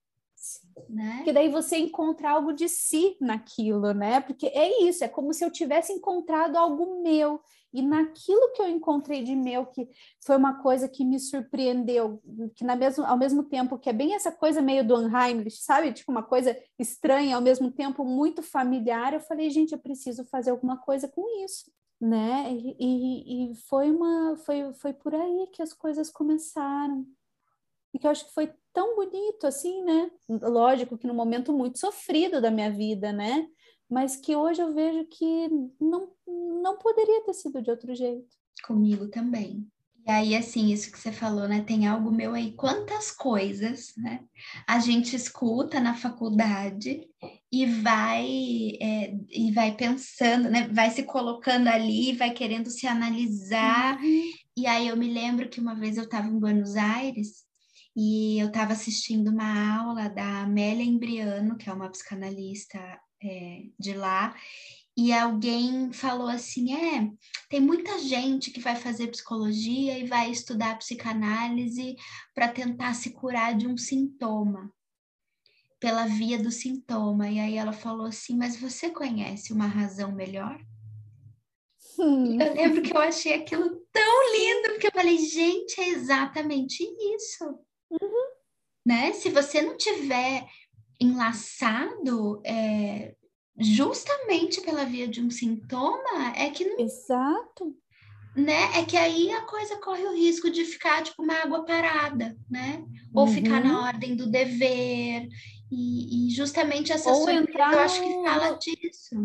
Né? 0.89 1.23
Que 1.25 1.33
daí 1.33 1.49
você 1.49 1.77
encontra 1.77 2.31
algo 2.31 2.53
de 2.53 2.69
si 2.69 3.17
naquilo, 3.21 3.93
né? 3.93 4.21
Porque 4.21 4.47
é 4.47 4.85
isso, 4.85 5.03
é 5.03 5.09
como 5.09 5.35
se 5.35 5.45
eu 5.45 5.51
tivesse 5.51 5.93
encontrado 5.93 6.57
algo 6.57 7.03
meu. 7.03 7.41
E 7.73 7.83
naquilo 7.83 8.53
que 8.53 8.63
eu 8.63 8.69
encontrei 8.69 9.23
de 9.23 9.37
meu, 9.37 9.67
que 9.67 9.89
foi 10.25 10.37
uma 10.37 10.63
coisa 10.63 10.89
que 10.89 11.05
me 11.05 11.21
surpreendeu, 11.21 12.23
que 12.55 12.65
na 12.65 12.75
mesmo, 12.75 13.05
ao 13.05 13.17
mesmo 13.17 13.45
tempo 13.45 13.79
que 13.79 13.91
é 13.91 13.93
bem 13.93 14.15
essa 14.15 14.33
coisa 14.33 14.63
meio 14.63 14.87
do 14.87 14.97
Unheimlich, 14.97 15.63
sabe? 15.63 15.93
Tipo 15.93 16.11
uma 16.11 16.23
coisa 16.23 16.57
estranha, 16.79 17.37
ao 17.37 17.43
mesmo 17.43 17.71
tempo 17.71 18.05
muito 18.05 18.43
familiar, 18.43 19.13
eu 19.13 19.21
falei, 19.21 19.51
gente, 19.51 19.73
eu 19.73 19.79
preciso 19.79 20.25
fazer 20.25 20.51
alguma 20.51 20.79
coisa 20.79 21.07
com 21.09 21.45
isso 21.45 21.71
né? 22.01 22.53
E, 22.79 23.51
e, 23.51 23.55
foi 23.69 23.91
uma 23.91 24.37
foi, 24.47 24.73
foi 24.75 24.93
por 24.93 25.15
aí 25.15 25.49
que 25.53 25.63
as 25.63 25.73
coisas 25.73 26.11
começaram. 26.11 27.07
E 27.93 27.99
que 27.99 28.07
eu 28.07 28.11
acho 28.11 28.27
que 28.27 28.35
foi 28.35 28.53
tão 28.73 28.95
bonito 28.95 29.47
assim, 29.47 29.83
né? 29.83 30.11
Lógico 30.29 30.97
que 30.97 31.07
num 31.07 31.15
momento 31.15 31.53
muito 31.53 31.79
sofrido 31.79 32.41
da 32.41 32.51
minha 32.51 32.71
vida, 32.71 33.13
né? 33.13 33.49
Mas 33.89 34.17
que 34.17 34.37
hoje 34.37 34.61
eu 34.61 34.75
vejo 34.75 35.05
que 35.07 35.49
não, 35.81 36.11
não 36.63 36.77
poderia 36.79 37.25
ter 37.25 37.33
sido 37.33 37.63
de 37.63 37.71
outro 37.71 37.95
jeito. 37.95 38.37
Comigo 38.65 39.09
também. 39.09 39.67
E 40.09 40.11
aí, 40.11 40.35
assim, 40.35 40.73
isso 40.73 40.91
que 40.91 40.99
você 40.99 41.13
falou, 41.13 41.47
né? 41.47 41.61
Tem 41.61 41.87
algo 41.87 42.11
meu 42.11 42.33
aí, 42.33 42.53
quantas 42.53 43.11
coisas, 43.11 43.93
né? 43.95 44.21
A 44.67 44.79
gente 44.79 45.15
escuta 45.15 45.81
na 45.81 45.95
faculdade 45.95 47.07
e 47.53 47.67
vai 47.67 48.27
é, 48.81 49.15
e 49.29 49.53
vai 49.53 49.77
pensando, 49.77 50.49
né? 50.49 50.67
Vai 50.73 50.91
se 50.91 51.03
colocando 51.03 51.69
ali, 51.69 52.17
vai 52.17 52.31
querendo 52.31 52.71
se 52.71 52.87
analisar. 52.87 54.01
Uhum. 54.01 54.31
E 54.57 54.67
aí 54.67 54.89
eu 54.89 54.97
me 54.97 55.13
lembro 55.13 55.49
que 55.51 55.61
uma 55.61 55.75
vez 55.75 55.99
eu 55.99 56.05
estava 56.05 56.27
em 56.27 56.39
Buenos 56.39 56.75
Aires 56.75 57.45
e 57.95 58.39
eu 58.39 58.49
estava 58.49 58.73
assistindo 58.73 59.29
uma 59.29 59.79
aula 59.79 60.09
da 60.09 60.41
Amélia 60.41 60.85
Embriano, 60.85 61.59
que 61.59 61.69
é 61.69 61.73
uma 61.73 61.91
psicanalista 61.91 62.79
é, 63.23 63.65
de 63.79 63.95
lá, 63.95 64.35
e 65.01 65.13
alguém 65.13 65.93
falou 65.93 66.27
assim: 66.27 66.75
é, 66.75 67.09
tem 67.49 67.61
muita 67.61 68.01
gente 68.01 68.51
que 68.51 68.59
vai 68.59 68.75
fazer 68.75 69.07
psicologia 69.07 69.97
e 69.97 70.09
vai 70.09 70.29
estudar 70.29 70.77
psicanálise 70.77 71.95
para 72.35 72.49
tentar 72.49 72.95
se 72.95 73.11
curar 73.11 73.57
de 73.57 73.69
um 73.69 73.77
sintoma, 73.77 74.73
pela 75.79 76.05
via 76.07 76.37
do 76.37 76.51
sintoma. 76.51 77.29
E 77.29 77.39
aí 77.39 77.57
ela 77.57 77.73
falou 77.73 78.07
assim: 78.07 78.37
mas 78.37 78.57
você 78.57 78.91
conhece 78.91 79.53
uma 79.53 79.69
razão 79.69 80.11
melhor? 80.11 80.61
Hum. 81.97 82.41
Eu 82.41 82.55
lembro 82.55 82.83
que 82.83 82.93
eu 82.93 83.01
achei 83.01 83.35
aquilo 83.35 83.81
tão 83.93 84.33
lindo, 84.33 84.71
porque 84.71 84.89
eu 84.89 84.93
falei, 84.93 85.19
gente, 85.19 85.81
é 85.81 85.91
exatamente 85.91 86.83
isso. 87.15 87.45
Uhum. 87.89 88.29
Né? 88.85 89.13
Se 89.13 89.31
você 89.31 89.63
não 89.63 89.77
tiver 89.77 90.45
enlaçado 91.01 92.41
é, 92.45 93.15
justamente 93.59 94.61
pela 94.61 94.85
via 94.85 95.09
de 95.09 95.21
um 95.21 95.31
sintoma, 95.31 96.33
é 96.37 96.51
que 96.51 96.65
não. 96.65 96.79
Exato. 96.81 97.77
Né? 98.37 98.79
É 98.79 98.85
que 98.85 98.97
aí 98.97 99.33
a 99.33 99.43
coisa 99.43 99.79
corre 99.79 100.05
o 100.05 100.15
risco 100.15 100.49
de 100.49 100.65
ficar 100.65 101.03
tipo 101.03 101.23
uma 101.23 101.35
água 101.35 101.65
parada, 101.65 102.37
né? 102.49 102.85
Ou 103.13 103.27
uhum. 103.27 103.33
ficar 103.33 103.65
na 103.65 103.87
ordem 103.87 104.15
do 104.15 104.31
dever. 104.31 105.29
E, 105.71 106.29
e 106.29 106.31
justamente 106.31 106.93
essa 106.93 107.11
ou 107.11 107.29
entrar 107.29 107.73
eu 107.73 107.81
acho 107.81 108.01
que 108.01 108.23
fala 108.23 108.57
disso. 108.57 109.17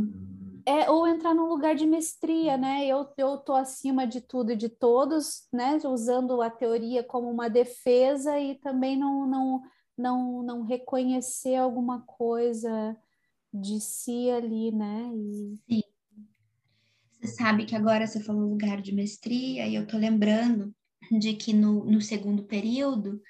É, 0.65 0.89
ou 0.89 1.05
entrar 1.05 1.33
num 1.33 1.47
lugar 1.47 1.75
de 1.75 1.85
mestria, 1.85 2.57
né? 2.57 2.87
Eu, 2.87 3.05
eu 3.17 3.37
tô 3.37 3.53
acima 3.53 4.07
de 4.07 4.21
tudo 4.21 4.53
e 4.53 4.55
de 4.55 4.69
todos, 4.69 5.47
né? 5.51 5.77
Usando 5.83 6.41
a 6.41 6.49
teoria 6.49 7.03
como 7.03 7.29
uma 7.29 7.49
defesa 7.49 8.39
e 8.39 8.55
também 8.55 8.97
não, 8.97 9.27
não, 9.27 9.61
não, 9.97 10.43
não 10.43 10.63
reconhecer 10.63 11.55
alguma 11.55 12.01
coisa 12.01 12.95
de 13.53 13.79
si 13.79 14.29
ali, 14.31 14.71
né? 14.71 15.12
E... 15.15 15.59
Sim. 15.69 15.83
Você 17.21 17.27
sabe 17.27 17.65
que 17.65 17.75
agora 17.75 18.05
você 18.05 18.21
falou 18.21 18.50
lugar 18.50 18.81
de 18.81 18.93
mestria, 18.93 19.65
e 19.65 19.75
eu 19.75 19.88
tô 19.88 19.97
lembrando 19.97 20.75
de 21.12 21.33
que 21.33 21.53
no, 21.53 21.85
no 21.85 22.01
segundo 22.01 22.43
período, 22.43 23.21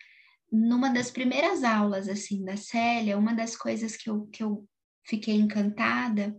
numa 0.51 0.89
das 0.89 1.11
primeiras 1.11 1.63
aulas, 1.63 2.07
assim, 2.07 2.43
da 2.43 2.57
Célia, 2.57 3.17
uma 3.17 3.33
das 3.33 3.55
coisas 3.55 3.95
que 3.95 4.09
eu, 4.09 4.25
que 4.27 4.43
eu 4.43 4.67
fiquei 5.05 5.35
encantada, 5.35 6.37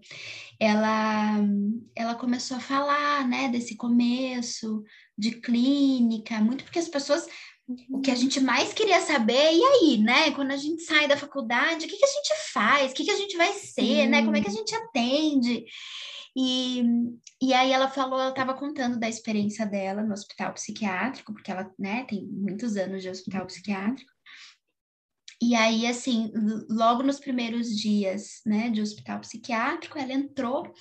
ela, 0.59 1.38
ela 1.95 2.14
começou 2.14 2.57
a 2.57 2.61
falar, 2.61 3.28
né, 3.28 3.49
desse 3.49 3.76
começo 3.76 4.83
de 5.16 5.33
clínica, 5.33 6.40
muito 6.40 6.64
porque 6.64 6.78
as 6.78 6.88
pessoas 6.88 7.26
o 7.88 8.00
que 8.00 8.11
a 8.11 8.14
gente 8.14 8.40
mais 8.40 8.73
queria 8.73 9.00
saber, 9.00 9.52
e 9.54 9.64
aí, 9.64 9.99
né? 9.99 10.30
Quando 10.33 10.50
a 10.50 10.56
gente 10.56 10.83
sai 10.83 11.09
da 11.09 11.16
faculdade, 11.16 11.87
o 11.87 11.88
que, 11.88 11.97
que 11.97 12.04
a 12.04 12.09
gente 12.09 12.52
faz? 12.52 12.92
O 12.92 12.94
que, 12.94 13.04
que 13.04 13.11
a 13.11 13.16
gente 13.16 13.37
vai 13.37 13.52
ser, 13.54 14.06
né? 14.06 14.23
Como 14.23 14.37
é 14.37 14.40
que 14.40 14.49
a 14.49 14.52
gente 14.52 14.75
atende? 14.75 15.64
E, 16.37 16.83
e 17.40 17.54
aí 17.54 17.73
ela 17.73 17.88
falou, 17.88 18.18
ela 18.18 18.30
estava 18.30 18.54
contando 18.54 18.99
da 18.99 19.09
experiência 19.09 19.64
dela 19.64 20.02
no 20.02 20.12
hospital 20.12 20.52
psiquiátrico, 20.52 21.33
porque 21.33 21.50
ela, 21.50 21.71
né, 21.78 22.04
tem 22.04 22.26
muitos 22.26 22.76
anos 22.76 23.02
de 23.02 23.09
hospital 23.09 23.47
psiquiátrico. 23.47 24.12
E 25.40 25.54
aí, 25.54 25.87
assim, 25.87 26.33
logo 26.68 27.02
nos 27.02 27.21
primeiros 27.21 27.68
dias, 27.68 28.40
né, 28.44 28.68
de 28.68 28.80
hospital 28.80 29.21
psiquiátrico, 29.21 29.99
ela 29.99 30.12
entrou 30.12 30.73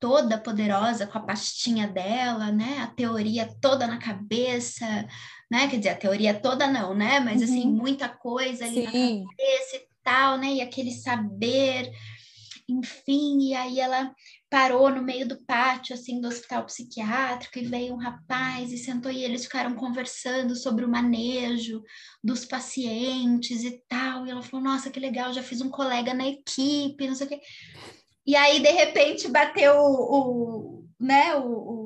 toda 0.00 0.38
poderosa 0.38 1.06
com 1.06 1.18
a 1.18 1.22
pastinha 1.22 1.88
dela, 1.88 2.52
né, 2.52 2.78
a 2.78 2.86
teoria 2.86 3.48
toda 3.60 3.86
na 3.86 3.98
cabeça, 3.98 4.86
né? 5.50 5.68
Quer 5.68 5.78
dizer, 5.78 5.90
a 5.90 5.96
teoria 5.96 6.34
toda 6.34 6.66
não, 6.66 6.94
né? 6.94 7.20
Mas 7.20 7.42
assim, 7.42 7.62
uhum. 7.62 7.68
assim, 7.68 7.72
muita 7.72 8.08
coisa 8.08 8.64
ali 8.64 8.86
Sim. 8.86 9.22
na 9.22 9.30
cabeça 9.30 9.76
e 9.76 9.86
tal, 10.02 10.38
né? 10.38 10.54
E 10.54 10.60
aquele 10.60 10.90
saber. 10.90 11.90
enfim, 12.68 13.50
e 13.50 13.54
aí 13.54 13.78
ela 13.80 14.12
parou 14.54 14.88
no 14.88 15.02
meio 15.02 15.26
do 15.26 15.44
pátio, 15.44 15.94
assim, 15.94 16.20
do 16.20 16.28
hospital 16.28 16.64
psiquiátrico, 16.64 17.58
e 17.58 17.64
veio 17.64 17.92
um 17.92 17.98
rapaz 17.98 18.72
e 18.72 18.78
sentou, 18.78 19.10
e 19.10 19.24
eles 19.24 19.44
ficaram 19.44 19.74
conversando 19.74 20.54
sobre 20.54 20.84
o 20.84 20.88
manejo 20.88 21.82
dos 22.22 22.44
pacientes 22.44 23.64
e 23.64 23.82
tal, 23.88 24.24
e 24.24 24.30
ela 24.30 24.42
falou, 24.42 24.64
nossa, 24.64 24.90
que 24.90 25.00
legal, 25.00 25.32
já 25.32 25.42
fiz 25.42 25.60
um 25.60 25.68
colega 25.68 26.14
na 26.14 26.28
equipe, 26.28 27.06
não 27.06 27.16
sei 27.16 27.26
o 27.26 27.30
quê. 27.30 27.40
E 28.24 28.36
aí, 28.36 28.60
de 28.60 28.70
repente, 28.70 29.28
bateu 29.28 29.74
o, 29.74 30.80
o 30.80 30.84
né, 31.00 31.34
o, 31.34 31.48
o 31.48 31.83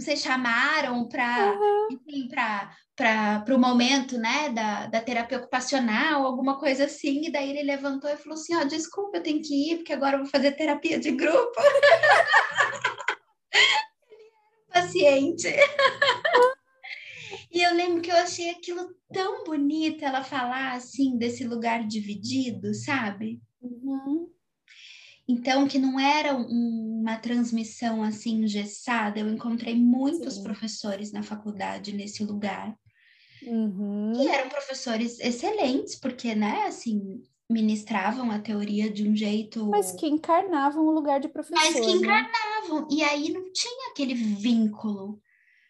vocês 0.00 0.20
chamaram 0.20 1.08
para 1.08 1.52
uhum. 1.52 1.98
para 2.96 3.54
o 3.54 3.58
momento 3.58 4.18
né, 4.18 4.50
da, 4.50 4.86
da 4.86 5.00
terapia 5.00 5.38
ocupacional, 5.38 6.24
alguma 6.24 6.58
coisa 6.58 6.84
assim, 6.84 7.26
e 7.26 7.32
daí 7.32 7.50
ele 7.50 7.62
levantou 7.62 8.10
e 8.10 8.16
falou 8.16 8.34
assim, 8.34 8.54
ó, 8.56 8.62
oh, 8.62 8.64
desculpa, 8.64 9.18
eu 9.18 9.22
tenho 9.22 9.40
que 9.40 9.72
ir, 9.72 9.76
porque 9.76 9.92
agora 9.92 10.16
eu 10.16 10.22
vou 10.22 10.30
fazer 10.30 10.52
terapia 10.52 10.98
de 10.98 11.12
grupo. 11.12 11.60
ele 14.10 14.22
era 14.24 14.58
um 14.62 14.72
paciente. 14.72 15.48
e 17.52 17.62
eu 17.62 17.74
lembro 17.74 18.02
que 18.02 18.10
eu 18.10 18.16
achei 18.16 18.50
aquilo 18.50 18.94
tão 19.12 19.44
bonito 19.44 20.04
ela 20.04 20.24
falar 20.24 20.72
assim 20.72 21.16
desse 21.16 21.44
lugar 21.44 21.86
dividido, 21.86 22.74
sabe? 22.74 23.40
Uhum. 23.60 24.28
Então, 25.28 25.68
que 25.68 25.78
não 25.78 26.00
era 26.00 26.34
um, 26.34 27.00
uma 27.02 27.18
transmissão 27.18 28.02
assim 28.02 28.44
engessada, 28.44 29.20
eu 29.20 29.28
encontrei 29.28 29.74
muitos 29.74 30.36
Sim. 30.36 30.42
professores 30.42 31.12
na 31.12 31.22
faculdade 31.22 31.92
nesse 31.92 32.24
lugar. 32.24 32.74
Uhum. 33.42 34.12
Que 34.14 34.26
eram 34.26 34.48
professores 34.48 35.20
excelentes, 35.20 35.96
porque, 35.96 36.34
né, 36.34 36.64
assim, 36.66 37.22
ministravam 37.48 38.30
a 38.30 38.38
teoria 38.38 38.90
de 38.90 39.06
um 39.06 39.14
jeito. 39.14 39.66
Mas 39.66 39.92
que 39.92 40.06
encarnavam 40.06 40.86
o 40.86 40.90
lugar 40.90 41.20
de 41.20 41.28
professor. 41.28 41.62
Mas 41.62 41.74
que 41.74 41.80
né? 41.80 41.92
encarnavam. 41.92 42.80
Né? 42.82 42.88
E 42.90 43.02
aí 43.02 43.30
não 43.30 43.52
tinha 43.52 43.90
aquele 43.90 44.14
vínculo. 44.14 45.20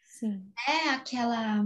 Sim. 0.05 0.45
Né? 0.57 0.91
Aquela, 0.91 1.65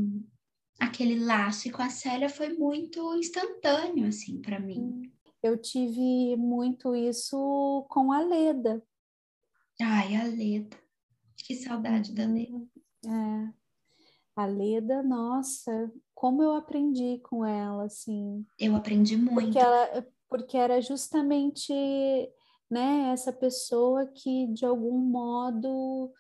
aquele 0.80 1.18
laço. 1.18 1.68
E 1.68 1.70
com 1.70 1.82
a 1.82 1.90
Célia 1.90 2.30
foi 2.30 2.54
muito 2.54 3.14
instantâneo, 3.16 4.06
assim, 4.06 4.40
para 4.40 4.58
mim. 4.58 5.11
Eu 5.42 5.56
tive 5.56 6.36
muito 6.36 6.94
isso 6.94 7.84
com 7.88 8.12
a 8.12 8.20
Leda. 8.20 8.80
Ai, 9.80 10.14
a 10.14 10.22
Leda. 10.22 10.76
Que 11.36 11.56
saudade 11.56 12.12
da 12.12 12.24
Leda. 12.24 12.64
É. 13.04 13.52
A 14.36 14.46
Leda, 14.46 15.02
nossa, 15.02 15.92
como 16.14 16.44
eu 16.44 16.54
aprendi 16.54 17.18
com 17.24 17.44
ela, 17.44 17.84
assim. 17.84 18.46
Eu 18.56 18.76
aprendi 18.76 19.16
muito. 19.16 19.34
Porque, 19.34 19.58
ela, 19.58 20.06
porque 20.28 20.56
era 20.56 20.80
justamente 20.80 21.72
né, 22.70 23.10
essa 23.12 23.32
pessoa 23.32 24.06
que, 24.06 24.46
de 24.46 24.64
algum 24.64 24.96
modo, 24.96 26.12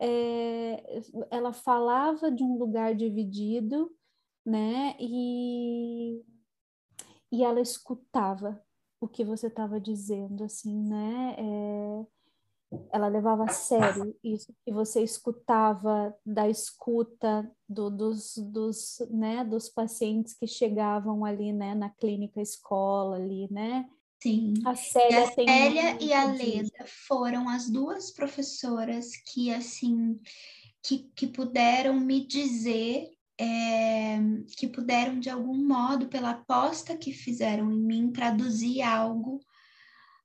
é, 0.00 1.02
ela 1.32 1.52
falava 1.52 2.30
de 2.30 2.44
um 2.44 2.56
lugar 2.56 2.94
dividido, 2.94 3.92
né, 4.46 4.96
e, 5.00 6.24
e 7.32 7.42
ela 7.44 7.60
escutava 7.60 8.64
o 9.00 9.08
que 9.08 9.24
você 9.24 9.46
estava 9.46 9.80
dizendo, 9.80 10.44
assim, 10.44 10.82
né? 10.82 11.36
É, 11.38 12.06
ela 12.92 13.08
levava 13.08 13.44
a 13.44 13.48
sério 13.48 14.14
isso 14.22 14.52
que 14.64 14.72
você 14.72 15.02
escutava 15.02 16.14
da 16.24 16.48
escuta 16.48 17.50
do, 17.68 17.88
dos, 17.90 18.36
dos, 18.36 18.98
né, 19.10 19.44
dos 19.44 19.68
pacientes 19.68 20.34
que 20.34 20.46
chegavam 20.46 21.24
ali, 21.24 21.52
né, 21.52 21.74
na 21.74 21.88
clínica 21.88 22.40
escola 22.40 23.16
ali, 23.16 23.48
né? 23.50 23.88
Sim. 24.22 24.54
A 24.66 24.74
Célia, 24.74 25.20
e 25.20 25.22
a, 25.22 25.30
Célia 25.32 25.98
e 26.00 26.12
a 26.12 26.24
Leda 26.24 26.84
foram 27.06 27.48
as 27.48 27.70
duas 27.70 28.10
professoras 28.10 29.16
que, 29.16 29.52
assim, 29.52 30.20
que, 30.82 31.10
que 31.14 31.26
puderam 31.26 31.94
me 31.94 32.26
dizer 32.26 33.10
é, 33.40 34.18
que 34.56 34.66
puderam, 34.66 35.20
de 35.20 35.30
algum 35.30 35.56
modo, 35.56 36.08
pela 36.08 36.30
aposta 36.30 36.96
que 36.96 37.12
fizeram 37.12 37.70
em 37.70 37.80
mim, 37.80 38.10
traduzir 38.10 38.82
algo 38.82 39.38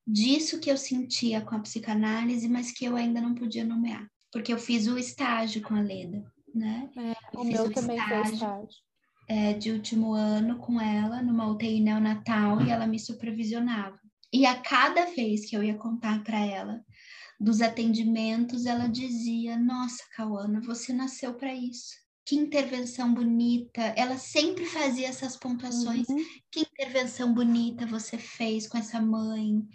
disso 0.06 0.60
que 0.60 0.70
eu 0.70 0.78
sentia 0.78 1.42
com 1.42 1.56
a 1.56 1.60
psicanálise, 1.60 2.50
mas 2.50 2.72
que 2.72 2.86
eu 2.86 2.96
ainda 2.96 3.22
não 3.22 3.36
podia 3.36 3.64
nomear, 3.64 4.10
porque 4.32 4.52
eu 4.52 4.58
fiz 4.58 4.88
o 4.88 4.98
estágio 4.98 5.62
com 5.62 5.76
a 5.76 5.82
Leda, 5.82 6.26
né? 6.54 6.90
É, 6.98 7.38
o 7.38 7.44
meu 7.44 7.72
também 7.72 7.98
estágio, 7.98 8.24
foi 8.26 8.34
estágio. 8.34 8.84
É, 9.30 9.54
de 9.54 9.72
último 9.72 10.14
ano 10.14 10.58
com 10.58 10.82
ela, 10.82 11.22
numa 11.22 11.50
UTI 11.50 11.80
neonatal, 11.80 12.62
e 12.62 12.72
ela 12.72 12.88
me 12.88 13.00
supervisionava. 13.00 13.98
E 14.34 14.46
a 14.46 14.60
cada 14.60 15.06
vez 15.06 15.48
que 15.48 15.56
eu 15.56 15.64
ia 15.64 15.76
contar 15.76 16.24
para 16.24 16.40
ela 16.40 16.84
dos 17.40 17.62
atendimentos, 17.62 18.66
ela 18.66 18.88
dizia: 18.88 19.58
Nossa, 19.58 20.04
Cauana, 20.16 20.60
você 20.60 20.92
nasceu 20.92 21.36
para 21.36 21.54
isso 21.54 22.03
que 22.26 22.36
intervenção 22.36 23.14
bonita. 23.14 23.82
Ela 23.98 24.18
sempre 24.18 24.66
fazia 24.66 25.08
essas 25.08 25.36
pontuações. 25.36 26.08
Uhum. 26.08 26.24
Que 26.52 26.62
intervenção 26.62 27.34
bonita 27.34 27.86
você 27.86 28.18
fez 28.18 28.68
com 28.68 28.78
essa 28.78 29.02
mãe. 29.02 29.68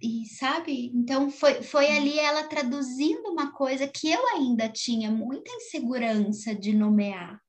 E, 0.00 0.22
e, 0.22 0.26
sabe? 0.26 0.92
Então 0.94 1.30
foi, 1.30 1.62
foi 1.62 1.88
ali 1.88 2.18
ela 2.18 2.44
traduzindo 2.44 3.28
uma 3.28 3.52
coisa 3.52 3.88
que 3.88 4.10
eu 4.10 4.26
ainda 4.28 4.68
tinha 4.68 5.10
muita 5.10 5.50
insegurança 5.52 6.54
de 6.54 6.72
nomear. 6.72 7.40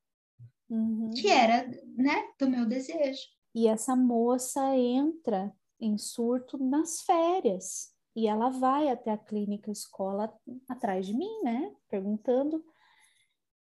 Uhum. 0.70 1.12
Que 1.12 1.28
era, 1.28 1.70
né, 1.96 2.24
do 2.40 2.50
meu 2.50 2.66
desejo. 2.66 3.22
E 3.54 3.68
essa 3.68 3.96
moça 3.96 4.76
entra 4.76 5.54
em 5.80 5.98
surto 5.98 6.58
nas 6.58 7.02
férias. 7.02 7.94
E 8.16 8.28
ela 8.28 8.50
vai 8.50 8.90
até 8.90 9.12
a 9.12 9.18
clínica 9.18 9.70
escola 9.70 10.34
atrás 10.70 11.06
de 11.06 11.14
mim, 11.14 11.42
né? 11.44 11.72
Perguntando 11.90 12.64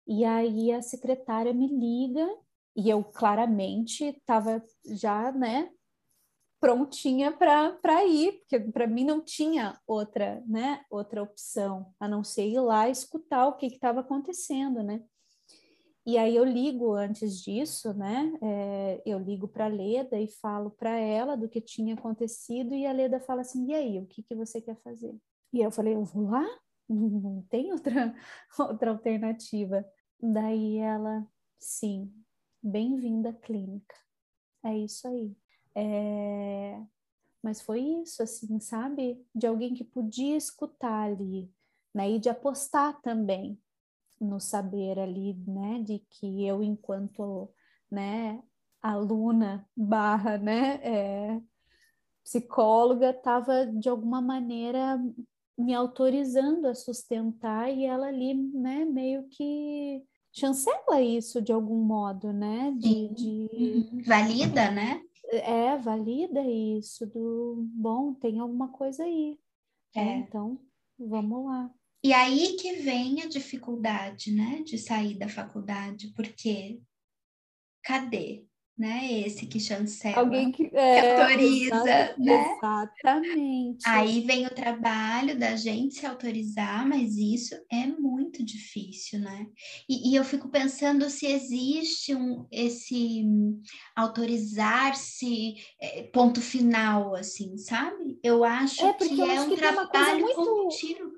e 0.08 0.24
aí 0.24 0.72
a 0.72 0.80
secretária 0.80 1.52
me 1.52 1.68
liga 1.68 2.26
e 2.74 2.88
eu 2.88 3.04
claramente 3.04 4.04
estava 4.04 4.62
já, 4.86 5.30
né, 5.32 5.70
prontinha 6.60 7.30
para 7.30 8.04
ir, 8.04 8.40
porque 8.40 8.58
para 8.58 8.86
mim 8.86 9.04
não 9.04 9.20
tinha 9.20 9.78
outra, 9.86 10.42
né, 10.46 10.84
outra 10.90 11.22
opção, 11.22 11.92
a 12.00 12.08
não 12.08 12.24
ser 12.24 12.48
ir 12.48 12.60
lá 12.60 12.88
escutar 12.88 13.46
o 13.46 13.56
que 13.56 13.66
estava 13.66 14.00
acontecendo, 14.00 14.82
né? 14.82 15.02
E 16.06 16.16
aí 16.16 16.34
eu 16.34 16.44
ligo 16.44 16.94
antes 16.94 17.42
disso, 17.42 17.92
né? 17.92 18.32
É, 18.40 19.02
eu 19.04 19.18
ligo 19.18 19.46
para 19.46 19.66
a 19.66 19.68
Leda 19.68 20.18
e 20.18 20.26
falo 20.26 20.70
para 20.70 20.98
ela 20.98 21.36
do 21.36 21.50
que 21.50 21.60
tinha 21.60 21.92
acontecido 21.94 22.74
e 22.74 22.86
a 22.86 22.92
Leda 22.92 23.20
fala 23.20 23.42
assim: 23.42 23.66
"E 23.70 23.74
aí, 23.74 23.98
o 23.98 24.06
que 24.06 24.22
que 24.22 24.34
você 24.34 24.58
quer 24.58 24.76
fazer?" 24.82 25.14
E 25.52 25.60
eu 25.60 25.70
falei: 25.70 25.94
"Eu 25.94 26.04
vou 26.04 26.30
lá, 26.30 26.46
não 26.88 27.44
tem 27.50 27.72
outra 27.72 28.14
outra 28.58 28.90
alternativa." 28.90 29.84
Daí 30.20 30.78
ela, 30.78 31.26
sim, 31.58 32.12
bem-vinda 32.62 33.30
à 33.30 33.32
clínica. 33.32 33.94
É 34.64 34.76
isso 34.76 35.06
aí. 35.06 35.36
É... 35.74 36.82
Mas 37.42 37.62
foi 37.62 37.80
isso, 37.80 38.22
assim, 38.22 38.58
sabe? 38.58 39.24
De 39.34 39.46
alguém 39.46 39.74
que 39.74 39.84
podia 39.84 40.36
escutar 40.36 41.04
ali, 41.04 41.50
né? 41.94 42.10
E 42.10 42.18
de 42.18 42.28
apostar 42.28 43.00
também 43.00 43.60
no 44.20 44.40
saber 44.40 44.98
ali, 44.98 45.34
né? 45.46 45.80
De 45.82 46.00
que 46.10 46.44
eu, 46.44 46.62
enquanto, 46.64 47.48
né, 47.90 48.42
aluna 48.82 49.68
barra, 49.76 50.36
né, 50.38 50.76
é, 50.82 51.42
psicóloga, 52.24 53.10
estava 53.10 53.66
de 53.66 53.88
alguma 53.88 54.20
maneira 54.20 55.00
me 55.58 55.74
autorizando 55.74 56.66
a 56.66 56.74
sustentar 56.74 57.70
e 57.70 57.84
ela 57.84 58.06
ali, 58.06 58.34
né, 58.34 58.84
meio 58.84 59.24
que 59.28 60.02
chancela 60.32 61.02
isso 61.02 61.42
de 61.42 61.52
algum 61.52 61.82
modo, 61.82 62.32
né? 62.32 62.72
De, 62.78 63.08
de... 63.08 63.50
Uhum. 63.52 64.02
valida, 64.04 64.70
né? 64.70 65.02
É, 65.30 65.76
valida 65.76 66.40
isso 66.42 67.06
do 67.06 67.66
bom, 67.74 68.14
tem 68.14 68.38
alguma 68.38 68.68
coisa 68.68 69.02
aí. 69.02 69.38
É. 69.94 70.00
é. 70.00 70.18
Então, 70.18 70.60
vamos 70.98 71.46
lá. 71.46 71.70
E 72.04 72.12
aí 72.12 72.56
que 72.56 72.74
vem 72.74 73.22
a 73.22 73.28
dificuldade, 73.28 74.32
né, 74.32 74.62
de 74.64 74.78
sair 74.78 75.18
da 75.18 75.28
faculdade, 75.28 76.12
porque 76.14 76.80
cadê? 77.82 78.47
Né? 78.78 79.20
Esse 79.26 79.44
que 79.46 79.58
chancela, 79.58 80.18
Alguém 80.18 80.52
que, 80.52 80.70
é, 80.72 81.00
que 81.00 81.08
autoriza, 81.08 82.14
né? 82.18 82.56
Exatamente. 82.56 83.88
Aí 83.88 84.20
vem 84.20 84.46
o 84.46 84.54
trabalho 84.54 85.38
da 85.38 85.56
gente 85.56 85.96
se 85.96 86.06
autorizar, 86.06 86.86
mas 86.86 87.16
isso 87.16 87.54
é 87.70 87.86
muito 87.86 88.44
difícil, 88.44 89.18
né? 89.18 89.46
E, 89.88 90.12
e 90.12 90.16
eu 90.16 90.24
fico 90.24 90.48
pensando 90.48 91.10
se 91.10 91.26
existe 91.26 92.14
um, 92.14 92.46
esse 92.52 93.24
autorizar-se 93.96 95.56
é, 95.80 96.02
ponto 96.04 96.40
final, 96.40 97.14
assim, 97.16 97.58
sabe? 97.58 98.18
Eu 98.22 98.44
acho 98.44 98.84
é, 98.86 98.92
que 98.92 99.20
é 99.20 99.40
um 99.40 99.56
trabalho 99.56 100.20
muito... 100.20 100.36
contínuo. 100.36 101.17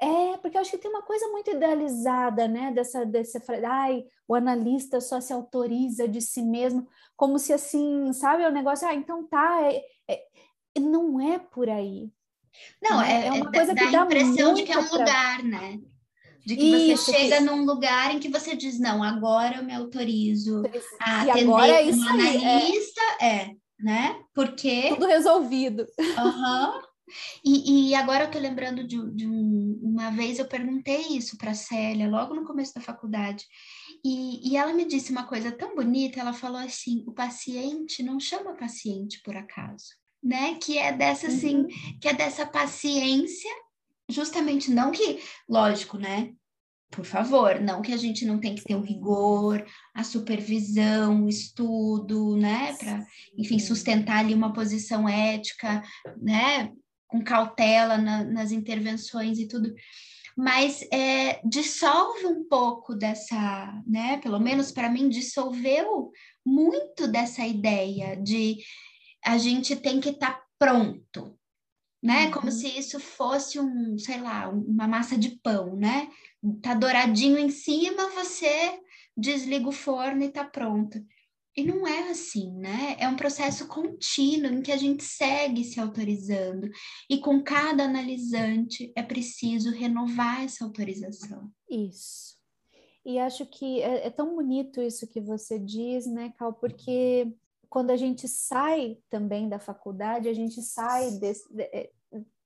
É, 0.00 0.36
porque 0.38 0.56
eu 0.56 0.60
acho 0.60 0.70
que 0.70 0.78
tem 0.78 0.90
uma 0.90 1.02
coisa 1.02 1.26
muito 1.28 1.50
idealizada, 1.50 2.46
né? 2.46 2.70
Dessa, 2.72 3.04
dessa, 3.04 3.42
ai, 3.66 4.04
o 4.28 4.34
analista 4.34 5.00
só 5.00 5.20
se 5.20 5.32
autoriza 5.32 6.06
de 6.06 6.20
si 6.20 6.42
mesmo, 6.42 6.86
como 7.16 7.38
se 7.38 7.52
assim, 7.52 8.12
sabe, 8.12 8.44
o 8.44 8.52
negócio, 8.52 8.86
ah, 8.86 8.94
então 8.94 9.26
tá, 9.26 9.60
é, 9.62 9.82
é, 10.08 10.80
não 10.80 11.20
é 11.20 11.38
por 11.38 11.68
aí. 11.68 12.12
Não, 12.80 13.02
é, 13.02 13.26
é 13.26 13.32
uma 13.32 13.50
coisa 13.50 13.74
dá, 13.74 13.84
que 13.84 13.90
dá 13.90 14.02
a 14.02 14.04
impressão 14.04 14.54
de 14.54 14.62
que 14.62 14.72
é 14.72 14.78
um 14.78 14.88
pra... 14.88 14.98
lugar, 14.98 15.42
né? 15.42 15.80
De 16.46 16.56
que 16.56 16.92
Isso, 16.92 17.04
você 17.04 17.12
chega 17.12 17.36
que... 17.38 17.42
num 17.42 17.64
lugar 17.64 18.14
em 18.14 18.20
que 18.20 18.28
você 18.28 18.56
diz, 18.56 18.78
não, 18.78 19.02
agora 19.02 19.56
eu 19.56 19.64
me 19.64 19.74
autorizo 19.74 20.62
a 21.00 21.26
e 21.26 21.30
atender 21.30 21.44
agora 21.44 21.72
é 21.72 21.84
um 21.84 22.08
analista, 22.08 23.00
é... 23.20 23.26
é, 23.26 23.50
né? 23.78 24.22
Porque... 24.32 24.90
Tudo 24.90 25.06
resolvido. 25.06 25.86
Uhum. 25.98 26.87
E, 27.44 27.90
e, 27.90 27.94
agora 27.94 28.24
eu 28.24 28.30
tô 28.30 28.38
lembrando 28.38 28.86
de, 28.86 28.96
de 29.14 29.26
um, 29.26 29.78
uma 29.82 30.10
vez 30.10 30.38
eu 30.38 30.46
perguntei 30.46 31.16
isso 31.16 31.36
para 31.36 31.54
Célia, 31.54 32.08
logo 32.08 32.34
no 32.34 32.44
começo 32.44 32.74
da 32.74 32.80
faculdade, 32.80 33.44
e, 34.04 34.50
e 34.50 34.56
ela 34.56 34.72
me 34.72 34.84
disse 34.84 35.10
uma 35.10 35.24
coisa 35.24 35.50
tão 35.52 35.74
bonita, 35.74 36.20
ela 36.20 36.32
falou 36.32 36.58
assim, 36.58 37.04
o 37.06 37.12
paciente 37.12 38.02
não 38.02 38.20
chama 38.20 38.56
paciente 38.56 39.20
por 39.22 39.36
acaso, 39.36 39.88
né? 40.22 40.54
Que 40.54 40.78
é 40.78 40.92
dessa 40.92 41.28
assim, 41.28 41.56
uhum. 41.56 41.68
que 42.00 42.08
é 42.08 42.14
dessa 42.14 42.46
paciência, 42.46 43.50
justamente 44.08 44.70
não 44.70 44.90
que, 44.90 45.20
lógico, 45.48 45.98
né? 45.98 46.32
por 46.90 47.04
favor, 47.04 47.60
não 47.60 47.82
que 47.82 47.92
a 47.92 47.96
gente 47.96 48.24
não 48.24 48.38
tem 48.38 48.54
que 48.54 48.64
ter 48.64 48.74
o 48.74 48.82
rigor, 48.82 49.64
a 49.94 50.02
supervisão, 50.02 51.24
o 51.24 51.28
estudo, 51.28 52.36
né, 52.36 52.74
para, 52.78 53.06
enfim, 53.36 53.58
sustentar 53.58 54.18
ali 54.18 54.34
uma 54.34 54.52
posição 54.52 55.08
ética, 55.08 55.82
né, 56.16 56.72
com 57.08 57.22
cautela 57.24 57.98
na, 57.98 58.22
nas 58.22 58.52
intervenções 58.52 59.38
e 59.38 59.48
tudo, 59.48 59.74
mas 60.36 60.86
é, 60.92 61.40
dissolve 61.44 62.26
um 62.26 62.44
pouco 62.44 62.94
dessa, 62.94 63.82
né, 63.84 64.18
pelo 64.18 64.38
menos 64.38 64.70
para 64.70 64.88
mim, 64.88 65.08
dissolveu 65.08 66.12
muito 66.46 67.08
dessa 67.08 67.44
ideia 67.44 68.16
de 68.16 68.58
a 69.24 69.36
gente 69.36 69.74
tem 69.74 70.00
que 70.00 70.10
estar 70.10 70.34
tá 70.34 70.42
pronto, 70.56 71.36
né? 72.02 72.26
Uhum. 72.26 72.30
Como 72.30 72.52
se 72.52 72.68
isso 72.68 73.00
fosse 73.00 73.58
um, 73.58 73.98
sei 73.98 74.20
lá, 74.20 74.48
uma 74.48 74.86
massa 74.86 75.18
de 75.18 75.30
pão, 75.42 75.74
né? 75.74 76.08
Tá 76.62 76.74
douradinho 76.74 77.38
em 77.38 77.50
cima, 77.50 78.08
você 78.10 78.78
desliga 79.16 79.68
o 79.68 79.72
forno 79.72 80.22
e 80.22 80.30
tá 80.30 80.44
pronto. 80.44 81.04
E 81.58 81.64
não 81.64 81.84
é 81.84 82.08
assim, 82.10 82.54
né? 82.54 82.94
É 83.00 83.08
um 83.08 83.16
processo 83.16 83.66
contínuo 83.66 84.52
em 84.52 84.62
que 84.62 84.70
a 84.70 84.76
gente 84.76 85.02
segue 85.02 85.64
se 85.64 85.80
autorizando. 85.80 86.70
E 87.10 87.18
com 87.18 87.42
cada 87.42 87.82
analisante 87.82 88.92
é 88.94 89.02
preciso 89.02 89.72
renovar 89.72 90.44
essa 90.44 90.64
autorização. 90.64 91.50
Isso. 91.68 92.38
E 93.04 93.18
acho 93.18 93.44
que 93.44 93.82
é, 93.82 94.06
é 94.06 94.10
tão 94.10 94.36
bonito 94.36 94.80
isso 94.80 95.08
que 95.08 95.20
você 95.20 95.58
diz, 95.58 96.06
né, 96.06 96.32
Cal? 96.38 96.54
Porque 96.54 97.34
quando 97.68 97.90
a 97.90 97.96
gente 97.96 98.28
sai 98.28 98.98
também 99.10 99.48
da 99.48 99.58
faculdade, 99.58 100.28
a 100.28 100.32
gente 100.32 100.62
sai 100.62 101.10
desse, 101.18 101.42
é, 101.58 101.90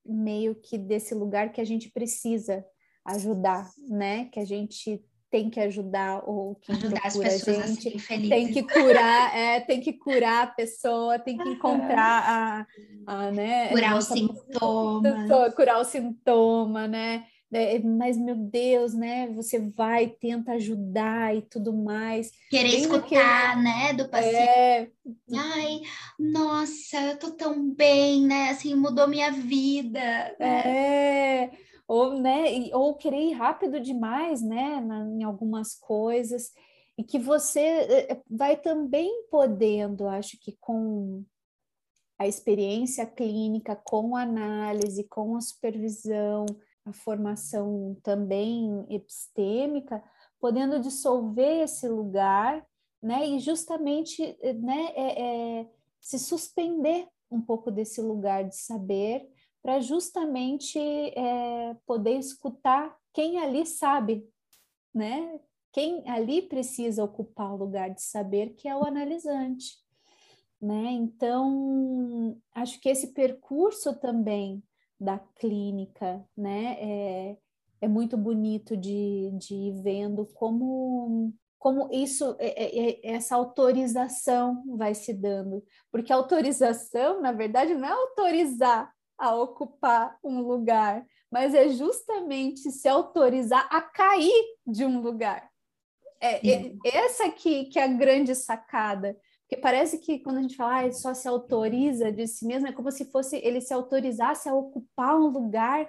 meio 0.02 0.54
que 0.54 0.78
desse 0.78 1.14
lugar 1.14 1.52
que 1.52 1.60
a 1.60 1.66
gente 1.66 1.90
precisa 1.90 2.64
ajudar, 3.04 3.70
né? 3.90 4.24
Que 4.30 4.40
a 4.40 4.44
gente 4.46 5.04
tem 5.32 5.48
que 5.48 5.58
ajudar 5.58 6.22
ou 6.28 6.54
que 6.56 6.70
ajudar 6.70 7.00
as 7.06 7.16
pessoas 7.16 7.58
a 7.58 7.66
gente 7.66 8.28
tem 8.28 8.52
que 8.52 8.62
curar, 8.62 9.34
é, 9.34 9.60
tem 9.60 9.80
que 9.80 9.94
curar 9.94 10.44
a 10.44 10.46
pessoa, 10.46 11.18
tem 11.18 11.38
que 11.38 11.48
encontrar 11.48 12.22
a, 12.28 12.66
a 13.06 13.30
né, 13.30 13.68
curar 13.70 13.96
o 13.96 14.02
sintoma, 14.02 15.50
curar 15.56 15.80
o 15.80 15.84
sintoma, 15.84 16.86
né? 16.86 17.24
É, 17.54 17.78
mas 17.80 18.16
meu 18.16 18.34
Deus, 18.34 18.94
né? 18.94 19.28
Você 19.34 19.58
vai, 19.58 20.06
tenta 20.06 20.52
ajudar 20.52 21.36
e 21.36 21.42
tudo 21.42 21.72
mais. 21.72 22.30
Querer 22.48 22.76
escutar, 22.76 23.56
naquele... 23.56 23.62
né, 23.62 23.92
do 23.92 24.08
paciente. 24.08 24.36
É... 24.36 24.88
Ai, 25.34 25.80
nossa, 26.18 26.98
eu 26.98 27.18
tô 27.18 27.30
tão 27.30 27.70
bem, 27.70 28.22
né? 28.26 28.50
Assim, 28.50 28.74
mudou 28.74 29.06
minha 29.06 29.30
vida. 29.30 30.00
Né? 30.40 30.62
É, 30.64 31.50
ou, 31.86 32.18
né, 32.18 32.44
ou 32.72 32.94
querer 32.96 33.30
ir 33.30 33.32
rápido 33.32 33.80
demais, 33.80 34.42
né, 34.42 34.80
na, 34.80 35.06
em 35.06 35.22
algumas 35.22 35.74
coisas. 35.74 36.50
E 36.96 37.04
que 37.04 37.18
você 37.18 37.60
é, 37.60 38.12
é, 38.12 38.22
vai 38.30 38.56
também 38.56 39.26
podendo, 39.30 40.06
acho 40.08 40.38
que 40.38 40.56
com 40.60 41.24
a 42.18 42.26
experiência 42.26 43.04
clínica, 43.04 43.74
com 43.74 44.14
a 44.16 44.22
análise, 44.22 45.04
com 45.04 45.36
a 45.36 45.40
supervisão, 45.40 46.46
a 46.84 46.92
formação 46.92 47.96
também 48.02 48.86
epistêmica, 48.88 50.02
podendo 50.40 50.80
dissolver 50.80 51.62
esse 51.64 51.88
lugar, 51.88 52.64
né, 53.02 53.26
e 53.26 53.40
justamente, 53.40 54.22
né, 54.60 54.92
é, 54.94 55.60
é, 55.60 55.68
se 56.00 56.18
suspender 56.18 57.08
um 57.30 57.40
pouco 57.40 57.70
desse 57.70 58.00
lugar 58.00 58.44
de 58.44 58.56
saber, 58.56 59.28
para 59.62 59.80
justamente 59.80 60.78
é, 60.78 61.76
poder 61.86 62.18
escutar 62.18 62.96
quem 63.12 63.38
ali 63.38 63.64
sabe, 63.64 64.28
né, 64.94 65.38
quem 65.72 66.08
ali 66.08 66.42
precisa 66.42 67.04
ocupar 67.04 67.52
o 67.52 67.56
lugar 67.56 67.90
de 67.90 68.02
saber, 68.02 68.54
que 68.54 68.68
é 68.68 68.76
o 68.76 68.84
analisante. 68.84 69.80
Né? 70.60 70.92
Então, 70.92 72.38
acho 72.54 72.80
que 72.80 72.88
esse 72.88 73.08
percurso 73.08 73.98
também 73.98 74.62
da 75.02 75.18
clínica, 75.18 76.24
né? 76.36 76.76
É, 76.78 77.36
é 77.80 77.88
muito 77.88 78.16
bonito 78.16 78.76
de, 78.76 79.32
de 79.32 79.54
ir 79.54 79.82
vendo 79.82 80.24
como, 80.34 81.34
como 81.58 81.88
isso, 81.92 82.36
é, 82.38 82.64
é, 82.64 82.90
é, 82.90 83.14
essa 83.14 83.34
autorização 83.34 84.62
vai 84.76 84.94
se 84.94 85.12
dando. 85.12 85.64
Porque 85.90 86.12
autorização, 86.12 87.20
na 87.20 87.32
verdade, 87.32 87.74
não 87.74 87.88
é 87.88 87.90
autorizar 87.90 88.92
a 89.22 89.36
ocupar 89.36 90.18
um 90.24 90.40
lugar, 90.40 91.06
mas 91.30 91.54
é 91.54 91.68
justamente 91.68 92.72
se 92.72 92.88
autorizar 92.88 93.68
a 93.70 93.80
cair 93.80 94.44
de 94.66 94.84
um 94.84 95.00
lugar. 95.00 95.48
É, 96.20 96.44
é 96.48 96.74
essa 96.84 97.30
que, 97.30 97.66
que 97.66 97.78
é 97.78 97.84
a 97.84 97.86
grande 97.86 98.34
sacada. 98.34 99.16
Porque 99.42 99.62
parece 99.62 99.98
que 99.98 100.18
quando 100.18 100.38
a 100.38 100.42
gente 100.42 100.56
fala, 100.56 100.74
ah, 100.74 100.84
ele 100.84 100.94
só 100.94 101.14
se 101.14 101.28
autoriza 101.28 102.10
de 102.10 102.26
si 102.26 102.44
mesmo, 102.44 102.66
é 102.66 102.72
como 102.72 102.90
se 102.90 103.04
fosse 103.12 103.36
ele 103.36 103.60
se 103.60 103.72
autorizasse 103.72 104.48
a 104.48 104.54
ocupar 104.54 105.16
um 105.16 105.28
lugar 105.28 105.88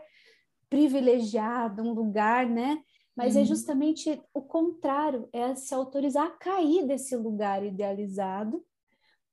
privilegiado, 0.70 1.82
um 1.82 1.92
lugar, 1.92 2.48
né? 2.48 2.84
Mas 3.16 3.36
é 3.36 3.40
uhum. 3.40 3.46
é 3.46 3.48
justamente 3.48 4.22
o 4.32 4.44
contrário, 4.44 5.28
é 5.34 5.56
se 5.56 5.74
autorizar 5.74 6.28
a 6.28 6.38
cair 6.38 6.86
desse 6.86 7.16
lugar 7.16 7.66
idealizado 7.66 8.64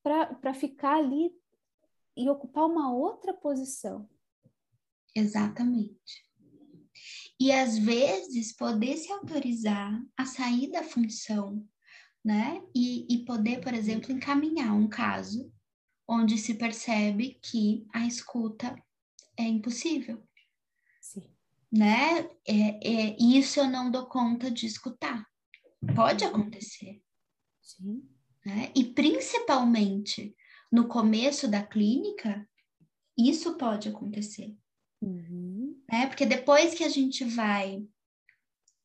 para 0.02 0.54
ficar 0.54 0.96
ali 0.96 1.32
e 2.16 2.28
ocupar 2.28 2.66
uma 2.66 2.92
outra 2.92 3.32
posição. 3.32 4.08
Exatamente. 5.14 6.24
E 7.38 7.50
às 7.50 7.78
vezes 7.78 8.54
poder 8.54 8.96
se 8.96 9.10
autorizar 9.10 10.00
a 10.16 10.26
sair 10.26 10.70
da 10.70 10.82
função 10.82 11.66
né? 12.24 12.62
E, 12.74 13.06
e 13.12 13.24
poder, 13.24 13.60
por 13.60 13.74
exemplo, 13.74 14.12
encaminhar 14.12 14.74
um 14.74 14.88
caso 14.88 15.52
onde 16.06 16.36
se 16.38 16.54
percebe 16.54 17.38
que 17.42 17.86
a 17.92 18.06
escuta 18.06 18.76
é 19.36 19.44
impossível. 19.44 20.22
Sim. 21.00 21.30
Né? 21.72 22.28
É, 22.46 22.78
é, 22.82 23.16
isso 23.18 23.60
eu 23.60 23.68
não 23.68 23.90
dou 23.90 24.06
conta 24.06 24.50
de 24.50 24.66
escutar. 24.66 25.24
Pode 25.94 26.24
acontecer. 26.24 27.02
Sim. 27.62 28.06
Né? 28.44 28.70
E 28.74 28.84
principalmente 28.84 30.36
no 30.70 30.86
começo 30.88 31.48
da 31.48 31.62
clínica, 31.62 32.48
isso 33.18 33.56
pode 33.56 33.88
acontecer. 33.88 34.56
Uhum. 35.00 35.76
Né? 35.90 36.06
Porque 36.06 36.26
depois 36.26 36.74
que 36.74 36.84
a 36.84 36.88
gente 36.88 37.24
vai 37.24 37.82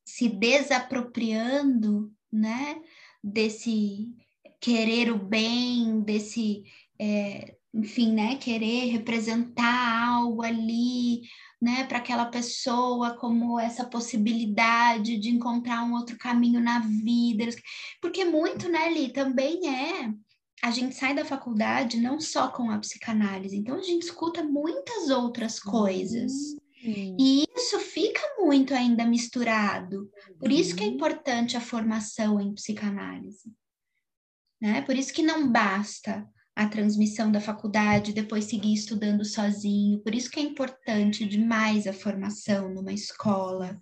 se 0.06 0.30
desapropriando, 0.30 2.14
né? 2.32 2.82
desse 3.26 4.16
querer 4.62 5.12
o 5.12 5.18
bem, 5.18 6.02
desse, 6.02 6.64
é, 7.00 7.56
enfim, 7.74 8.14
né, 8.14 8.36
querer 8.36 8.92
representar 8.92 10.08
algo 10.08 10.44
ali, 10.44 11.22
né, 11.60 11.84
para 11.86 11.98
aquela 11.98 12.26
pessoa 12.26 13.18
como 13.18 13.60
essa 13.60 13.84
possibilidade 13.86 15.18
de 15.18 15.30
encontrar 15.30 15.84
um 15.84 15.94
outro 15.94 16.18
caminho 16.18 16.62
na 16.62 16.80
vida, 16.80 17.46
porque 18.00 18.24
muito, 18.24 18.70
né, 18.70 18.92
Li, 18.94 19.12
também 19.12 19.68
é 19.68 20.14
a 20.64 20.72
gente 20.72 20.96
sai 20.96 21.14
da 21.14 21.26
faculdade 21.26 21.98
não 21.98 22.20
só 22.20 22.48
com 22.50 22.70
a 22.70 22.80
psicanálise, 22.80 23.56
então 23.56 23.76
a 23.76 23.82
gente 23.82 24.04
escuta 24.04 24.44
muitas 24.44 25.10
outras 25.10 25.60
coisas. 25.60 26.32
Uhum. 26.84 27.18
E 27.20 27.46
isso 27.56 27.80
fica 27.80 28.22
muito 28.40 28.74
ainda 28.74 29.06
misturado. 29.06 30.10
Por 30.40 30.52
isso 30.52 30.76
que 30.76 30.84
é 30.84 30.88
uhum. 30.88 30.94
importante 30.94 31.58
a 31.58 31.62
formação 31.62 32.40
em 32.40 32.54
psicanálise. 32.54 33.54
Né? 34.62 34.82
Por 34.82 34.96
isso 34.96 35.14
que 35.14 35.22
não 35.22 35.52
basta 35.52 36.28
a 36.56 36.68
transmissão 36.68 37.32
da 37.32 37.42
faculdade, 37.42 38.14
depois 38.14 38.46
seguir 38.46 38.74
estudando 38.74 39.26
sozinho. 39.26 40.00
Por 40.00 40.16
isso 40.16 40.32
que 40.32 40.40
é 40.40 40.44
importante 40.44 41.26
demais 41.28 41.86
a 41.86 41.92
formação 41.92 42.74
numa 42.74 42.94
escola, 42.94 43.78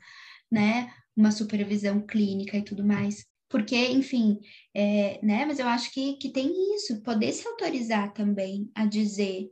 né? 0.51 0.91
Uma 1.15 1.31
supervisão 1.31 2.01
clínica 2.01 2.57
e 2.57 2.63
tudo 2.63 2.83
mais. 2.83 3.23
Porque, 3.53 3.75
enfim, 3.91 4.41
é, 4.73 5.23
né? 5.23 5.45
Mas 5.45 5.59
eu 5.59 5.67
acho 5.67 5.93
que, 5.93 6.15
que 6.15 6.31
tem 6.31 6.73
isso, 6.73 7.03
poder 7.03 7.31
se 7.31 7.47
autorizar 7.47 8.11
também 8.11 8.71
a 8.73 8.83
dizer 8.83 9.51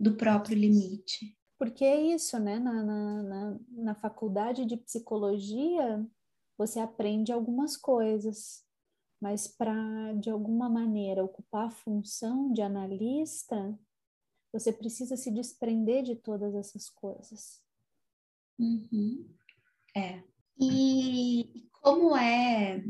do 0.00 0.16
próprio 0.16 0.56
limite 0.56 1.36
Porque 1.58 1.84
é 1.84 2.00
isso, 2.00 2.38
né? 2.38 2.58
Na, 2.58 2.82
na, 2.82 3.22
na, 3.22 3.60
na 3.68 3.94
faculdade 3.94 4.64
de 4.64 4.78
psicologia, 4.78 6.02
você 6.56 6.80
aprende 6.80 7.30
algumas 7.30 7.76
coisas, 7.76 8.64
mas 9.20 9.46
para, 9.46 10.14
de 10.14 10.30
alguma 10.30 10.70
maneira, 10.70 11.22
ocupar 11.22 11.66
a 11.66 11.70
função 11.70 12.54
de 12.54 12.62
analista, 12.62 13.78
você 14.50 14.72
precisa 14.72 15.14
se 15.14 15.30
desprender 15.30 16.02
de 16.02 16.16
todas 16.16 16.54
essas 16.54 16.88
coisas. 16.88 17.62
Uhum. 18.58 19.28
É. 19.94 20.22
E 20.58 21.68
como 21.82 22.16
é 22.16 22.82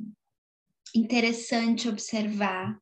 interessante 0.95 1.89
observar 1.89 2.79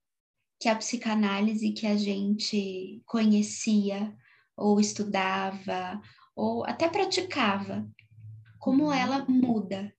que 0.59 0.69
a 0.69 0.77
psicanálise 0.77 1.73
que 1.73 1.87
a 1.87 1.97
gente 1.97 3.03
conhecia 3.07 4.15
ou 4.57 4.79
estudava 4.79 6.01
ou 6.37 6.65
até 6.65 6.89
praticava, 6.89 7.89
como 8.59 8.85
uhum. 8.85 8.93
ela 8.93 9.25
muda. 9.27 9.93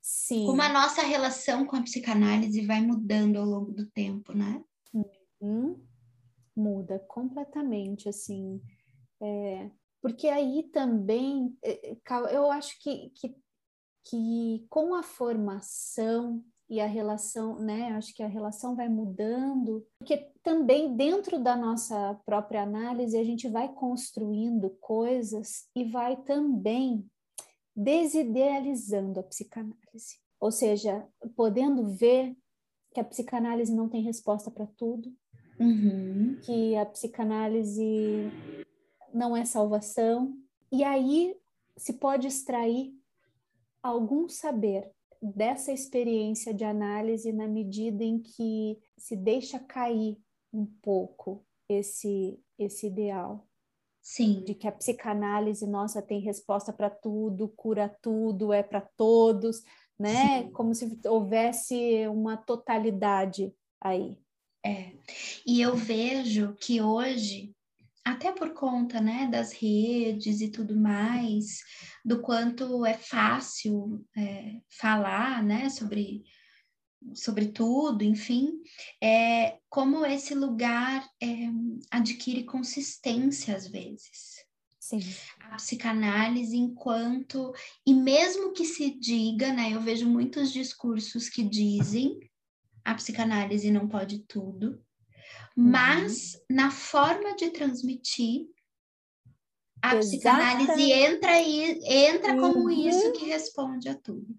Sim. 0.00 0.46
Como 0.46 0.62
a 0.62 0.68
nossa 0.68 1.02
relação 1.02 1.66
com 1.66 1.76
a 1.76 1.82
psicanálise 1.82 2.64
vai 2.66 2.80
mudando 2.80 3.36
ao 3.36 3.44
longo 3.44 3.72
do 3.72 3.86
tempo, 3.90 4.32
né? 4.32 4.62
Uhum. 5.40 5.84
Muda 6.56 6.98
completamente, 7.00 8.08
assim. 8.08 8.60
É, 9.22 9.70
porque 10.00 10.28
aí 10.28 10.64
também, 10.72 11.56
é, 11.62 11.92
é, 11.92 11.96
eu 12.34 12.50
acho 12.50 12.78
que, 12.80 13.10
que, 13.10 13.34
que 14.04 14.66
com 14.68 14.94
a 14.94 15.02
formação 15.02 16.44
e 16.70 16.80
a 16.80 16.86
relação, 16.86 17.58
né? 17.58 17.88
Acho 17.96 18.14
que 18.14 18.22
a 18.22 18.28
relação 18.28 18.76
vai 18.76 18.88
mudando, 18.88 19.84
porque 19.98 20.30
também 20.40 20.96
dentro 20.96 21.42
da 21.42 21.56
nossa 21.56 22.14
própria 22.24 22.62
análise 22.62 23.18
a 23.18 23.24
gente 23.24 23.48
vai 23.48 23.68
construindo 23.74 24.70
coisas 24.80 25.68
e 25.74 25.84
vai 25.84 26.16
também 26.22 27.04
desidealizando 27.74 29.18
a 29.18 29.22
psicanálise. 29.24 30.20
Ou 30.38 30.52
seja, 30.52 31.04
podendo 31.34 31.88
ver 31.88 32.36
que 32.94 33.00
a 33.00 33.04
psicanálise 33.04 33.74
não 33.74 33.88
tem 33.88 34.02
resposta 34.02 34.48
para 34.48 34.66
tudo, 34.66 35.12
uhum. 35.58 36.38
que 36.42 36.76
a 36.76 36.86
psicanálise 36.86 38.30
não 39.12 39.36
é 39.36 39.44
salvação, 39.44 40.36
e 40.70 40.84
aí 40.84 41.36
se 41.76 41.94
pode 41.94 42.28
extrair 42.28 42.94
algum 43.82 44.28
saber 44.28 44.92
dessa 45.22 45.72
experiência 45.72 46.54
de 46.54 46.64
análise 46.64 47.32
na 47.32 47.46
medida 47.46 48.02
em 48.02 48.18
que 48.18 48.78
se 48.96 49.16
deixa 49.16 49.58
cair 49.58 50.18
um 50.52 50.66
pouco 50.66 51.44
esse 51.68 52.38
esse 52.58 52.86
ideal. 52.86 53.46
Sim. 54.02 54.42
De 54.44 54.54
que 54.54 54.66
a 54.66 54.72
psicanálise 54.72 55.66
nossa 55.66 56.00
tem 56.02 56.20
resposta 56.20 56.72
para 56.72 56.90
tudo, 56.90 57.48
cura 57.48 57.88
tudo, 58.02 58.52
é 58.52 58.62
para 58.62 58.80
todos, 58.80 59.62
né? 59.98 60.42
Sim. 60.42 60.50
Como 60.52 60.74
se 60.74 60.98
houvesse 61.06 62.06
uma 62.08 62.36
totalidade 62.36 63.54
aí. 63.80 64.18
É. 64.64 64.92
E 65.46 65.60
eu 65.60 65.74
vejo 65.76 66.54
que 66.54 66.80
hoje 66.80 67.54
até 68.10 68.32
por 68.32 68.52
conta 68.52 69.00
né, 69.00 69.28
das 69.30 69.52
redes 69.52 70.40
e 70.40 70.48
tudo 70.48 70.76
mais, 70.76 71.62
do 72.04 72.20
quanto 72.20 72.84
é 72.84 72.94
fácil 72.94 74.04
é, 74.16 74.60
falar 74.68 75.42
né, 75.42 75.68
sobre, 75.68 76.24
sobre 77.14 77.48
tudo, 77.48 78.02
enfim, 78.02 78.60
é, 79.02 79.58
como 79.68 80.04
esse 80.04 80.34
lugar 80.34 81.08
é, 81.22 81.26
adquire 81.90 82.44
consistência 82.44 83.56
às 83.56 83.66
vezes. 83.66 84.44
Sim. 84.78 85.00
A 85.40 85.56
psicanálise 85.56 86.56
enquanto, 86.56 87.52
e 87.86 87.94
mesmo 87.94 88.52
que 88.52 88.64
se 88.64 88.90
diga, 88.98 89.52
né, 89.52 89.72
eu 89.72 89.80
vejo 89.80 90.08
muitos 90.08 90.52
discursos 90.52 91.28
que 91.28 91.42
dizem 91.42 92.18
a 92.84 92.94
psicanálise 92.94 93.70
não 93.70 93.86
pode 93.86 94.20
tudo, 94.20 94.82
mas 95.56 96.34
uhum. 96.34 96.56
na 96.56 96.70
forma 96.70 97.34
de 97.36 97.50
transmitir, 97.50 98.48
a 99.82 99.96
Exatamente. 99.96 100.66
psicanálise 100.66 100.92
entra, 100.92 101.40
e, 101.40 101.80
entra 101.84 102.34
uhum. 102.34 102.40
como 102.40 102.70
isso 102.70 103.12
que 103.12 103.24
responde 103.26 103.88
a 103.88 103.94
tudo. 103.94 104.36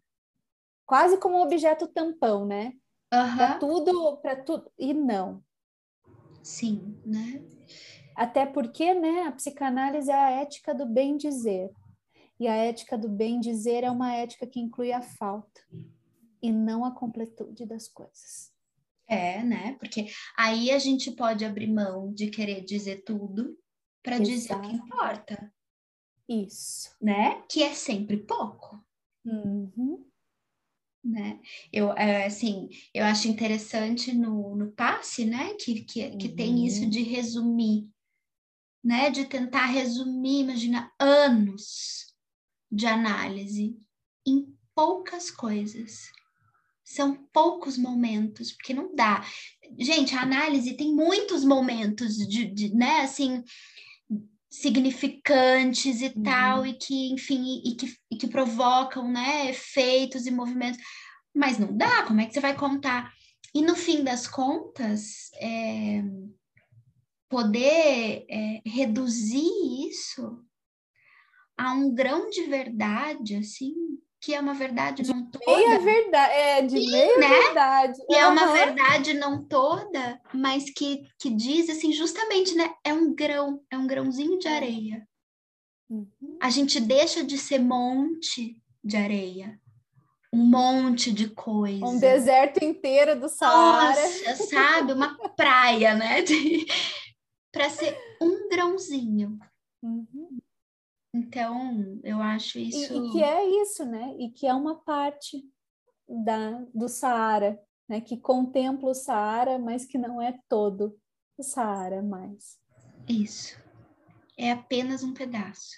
Quase 0.86 1.18
como 1.18 1.38
um 1.38 1.42
objeto 1.42 1.88
tampão, 1.88 2.46
né? 2.46 2.74
Uhum. 3.14 3.38
Para 3.38 3.58
tudo, 3.58 4.18
para 4.18 4.36
tudo. 4.44 4.72
E 4.78 4.94
não. 4.94 5.44
Sim, 6.44 7.00
né? 7.06 7.44
Até 8.16 8.46
porque, 8.46 8.94
né, 8.94 9.24
a 9.24 9.32
psicanálise 9.32 10.12
é 10.12 10.14
a 10.14 10.30
ética 10.30 10.74
do 10.74 10.86
bem 10.86 11.18
dizer. 11.18 11.72
E 12.40 12.48
a 12.48 12.56
ética 12.56 12.98
do 12.98 13.08
bem 13.08 13.40
dizer 13.40 13.84
é 13.84 13.92
uma 13.92 14.14
ética 14.14 14.48
que 14.48 14.60
inclui 14.60 14.92
a 14.92 15.02
falta 15.02 15.62
e 16.42 16.52
não 16.52 16.84
a 16.84 16.92
completude 16.92 17.66
das 17.66 17.88
coisas. 17.88 18.51
É, 19.08 19.44
né? 19.44 19.76
Porque 19.80 20.08
aí 20.38 20.72
a 20.72 20.80
gente 20.80 21.12
pode 21.12 21.44
abrir 21.44 21.68
mão 21.68 22.14
de 22.14 22.30
querer 22.30 22.64
dizer 22.64 23.04
tudo 23.04 23.58
para 24.02 24.20
dizer 24.20 24.56
o 24.56 24.62
que 24.62 24.72
importa. 24.72 25.54
Isso. 26.28 26.96
Né? 27.02 27.42
Que 27.50 27.64
é 27.64 27.74
sempre 27.74 28.18
pouco. 28.18 28.84
Uhum. 29.26 30.06
Né? 31.04 31.42
Eu, 31.74 31.92
é, 31.94 32.26
assim, 32.26 32.70
eu 32.94 33.04
acho 33.04 33.28
interessante 33.28 34.14
no, 34.14 34.56
no 34.56 34.72
passe, 34.72 35.26
né? 35.26 35.56
Que, 35.56 35.82
que, 35.84 36.16
que 36.16 36.28
uhum. 36.28 36.36
tem 36.36 36.66
isso 36.66 36.90
de 36.90 37.02
resumir, 37.02 37.90
né? 38.84 39.10
De 39.10 39.26
tentar 39.26 39.66
resumir, 39.66 40.42
imagina, 40.42 40.92
anos 41.00 42.16
de 42.72 42.86
análise 42.86 43.78
em 44.26 44.56
poucas 44.74 45.30
coisas 45.30 46.12
são 46.94 47.16
poucos 47.32 47.78
momentos, 47.78 48.52
porque 48.52 48.74
não 48.74 48.94
dá. 48.96 49.26
Gente, 49.80 50.16
a 50.16 50.22
análise 50.22 50.76
tem 50.76 50.94
muitos 50.94 51.44
momentos 51.44 52.16
de, 52.16 52.46
de 52.46 52.76
né, 52.76 53.02
assim, 53.02 53.44
significantes 54.50 56.02
e 56.02 56.08
uhum. 56.08 56.24
tal, 56.24 56.66
e 56.66 56.74
que, 56.74 57.14
enfim, 57.14 57.62
e, 57.66 57.76
que, 57.76 57.96
e 58.12 58.18
que 58.18 58.28
provocam, 58.28 59.10
né, 59.10 59.50
efeitos 59.50 60.26
e 60.26 60.32
movimentos, 60.32 60.80
mas 61.34 61.58
não 61.58 61.76
dá, 61.76 62.04
como 62.04 62.20
é 62.20 62.26
que 62.26 62.34
você 62.34 62.42
vai 62.42 62.56
contar? 62.56 63.12
E 63.56 63.62
no 63.62 63.76
fim 63.76 64.04
das 64.04 64.28
contas, 64.28 65.32
é, 65.36 66.04
poder 67.30 68.26
é, 68.30 68.62
reduzir 68.66 69.48
isso 69.88 70.44
a 71.58 71.72
um 71.74 71.94
grão 71.94 72.30
de 72.30 72.44
verdade, 72.44 73.36
assim, 73.36 73.74
que 74.22 74.36
é 74.36 74.40
uma 74.40 74.54
verdade 74.54 75.02
de 75.02 75.12
não 75.12 75.26
toda. 75.26 75.58
Meia 75.58 75.80
verdade, 75.80 76.34
é, 76.34 76.62
de 76.62 76.80
Sim, 76.80 76.92
meia 76.92 77.18
né? 77.18 77.28
verdade. 77.28 78.00
E 78.08 78.14
uhum. 78.14 78.22
é 78.22 78.28
uma 78.28 78.54
verdade 78.54 79.14
não 79.16 79.44
toda, 79.44 80.22
mas 80.32 80.70
que, 80.70 81.02
que 81.20 81.32
diz 81.32 81.68
assim, 81.70 81.92
justamente, 81.92 82.54
né? 82.54 82.72
É 82.86 82.94
um 82.94 83.16
grão, 83.16 83.64
é 83.72 83.78
um 83.78 83.88
grãozinho 83.88 84.38
de 84.38 84.48
areia. 84.48 85.08
Uhum. 85.90 86.38
A 86.40 86.52
gente 86.52 86.80
deixa 86.80 87.24
de 87.24 87.36
ser 87.38 87.58
monte 87.58 88.62
de 88.84 88.96
areia. 88.96 89.60
Um 90.32 90.46
monte 90.46 91.12
de 91.12 91.28
coisa. 91.28 91.84
Um 91.84 92.00
deserto 92.00 92.64
inteiro 92.64 93.20
do 93.20 93.28
Saara. 93.28 93.88
Nossa, 93.88 94.36
sabe? 94.46 94.94
Uma 94.94 95.18
praia, 95.36 95.96
né? 95.96 96.24
Para 97.52 97.70
ser 97.70 97.98
um 98.22 98.48
grãozinho. 98.48 99.38
Uhum. 99.82 100.08
Então, 101.14 102.00
eu 102.04 102.22
acho 102.22 102.58
isso. 102.58 102.94
E, 102.94 103.08
e, 103.08 103.12
que 103.12 103.24
é 103.24 103.62
isso, 103.62 103.86
né? 103.86 104.16
E 104.18 104.30
que 104.30 104.48
é 104.48 104.54
uma 104.54 104.76
parte 104.76 105.44
da, 106.08 106.66
do 106.74 106.88
Saara, 106.88 107.62
né? 107.88 108.00
Que 108.00 108.18
contempla 108.18 108.92
o 108.92 108.94
Saara, 108.94 109.60
mas 109.60 109.86
que 109.86 109.98
não 109.98 110.22
é 110.22 110.40
todo 110.48 110.98
o 111.38 111.44
Saara 111.44 112.02
mais. 112.02 112.58
Isso. 113.08 113.60
É 114.38 114.52
apenas 114.52 115.04
um 115.04 115.14
pedaço. 115.14 115.76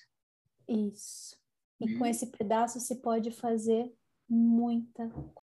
Isso. 0.67 1.35
E 1.79 1.95
hum. 1.95 1.99
com 1.99 2.05
esse 2.05 2.27
pedaço 2.27 2.79
se 2.79 3.01
pode 3.01 3.31
fazer 3.31 3.91
muita 4.29 5.09
coisa. 5.09 5.43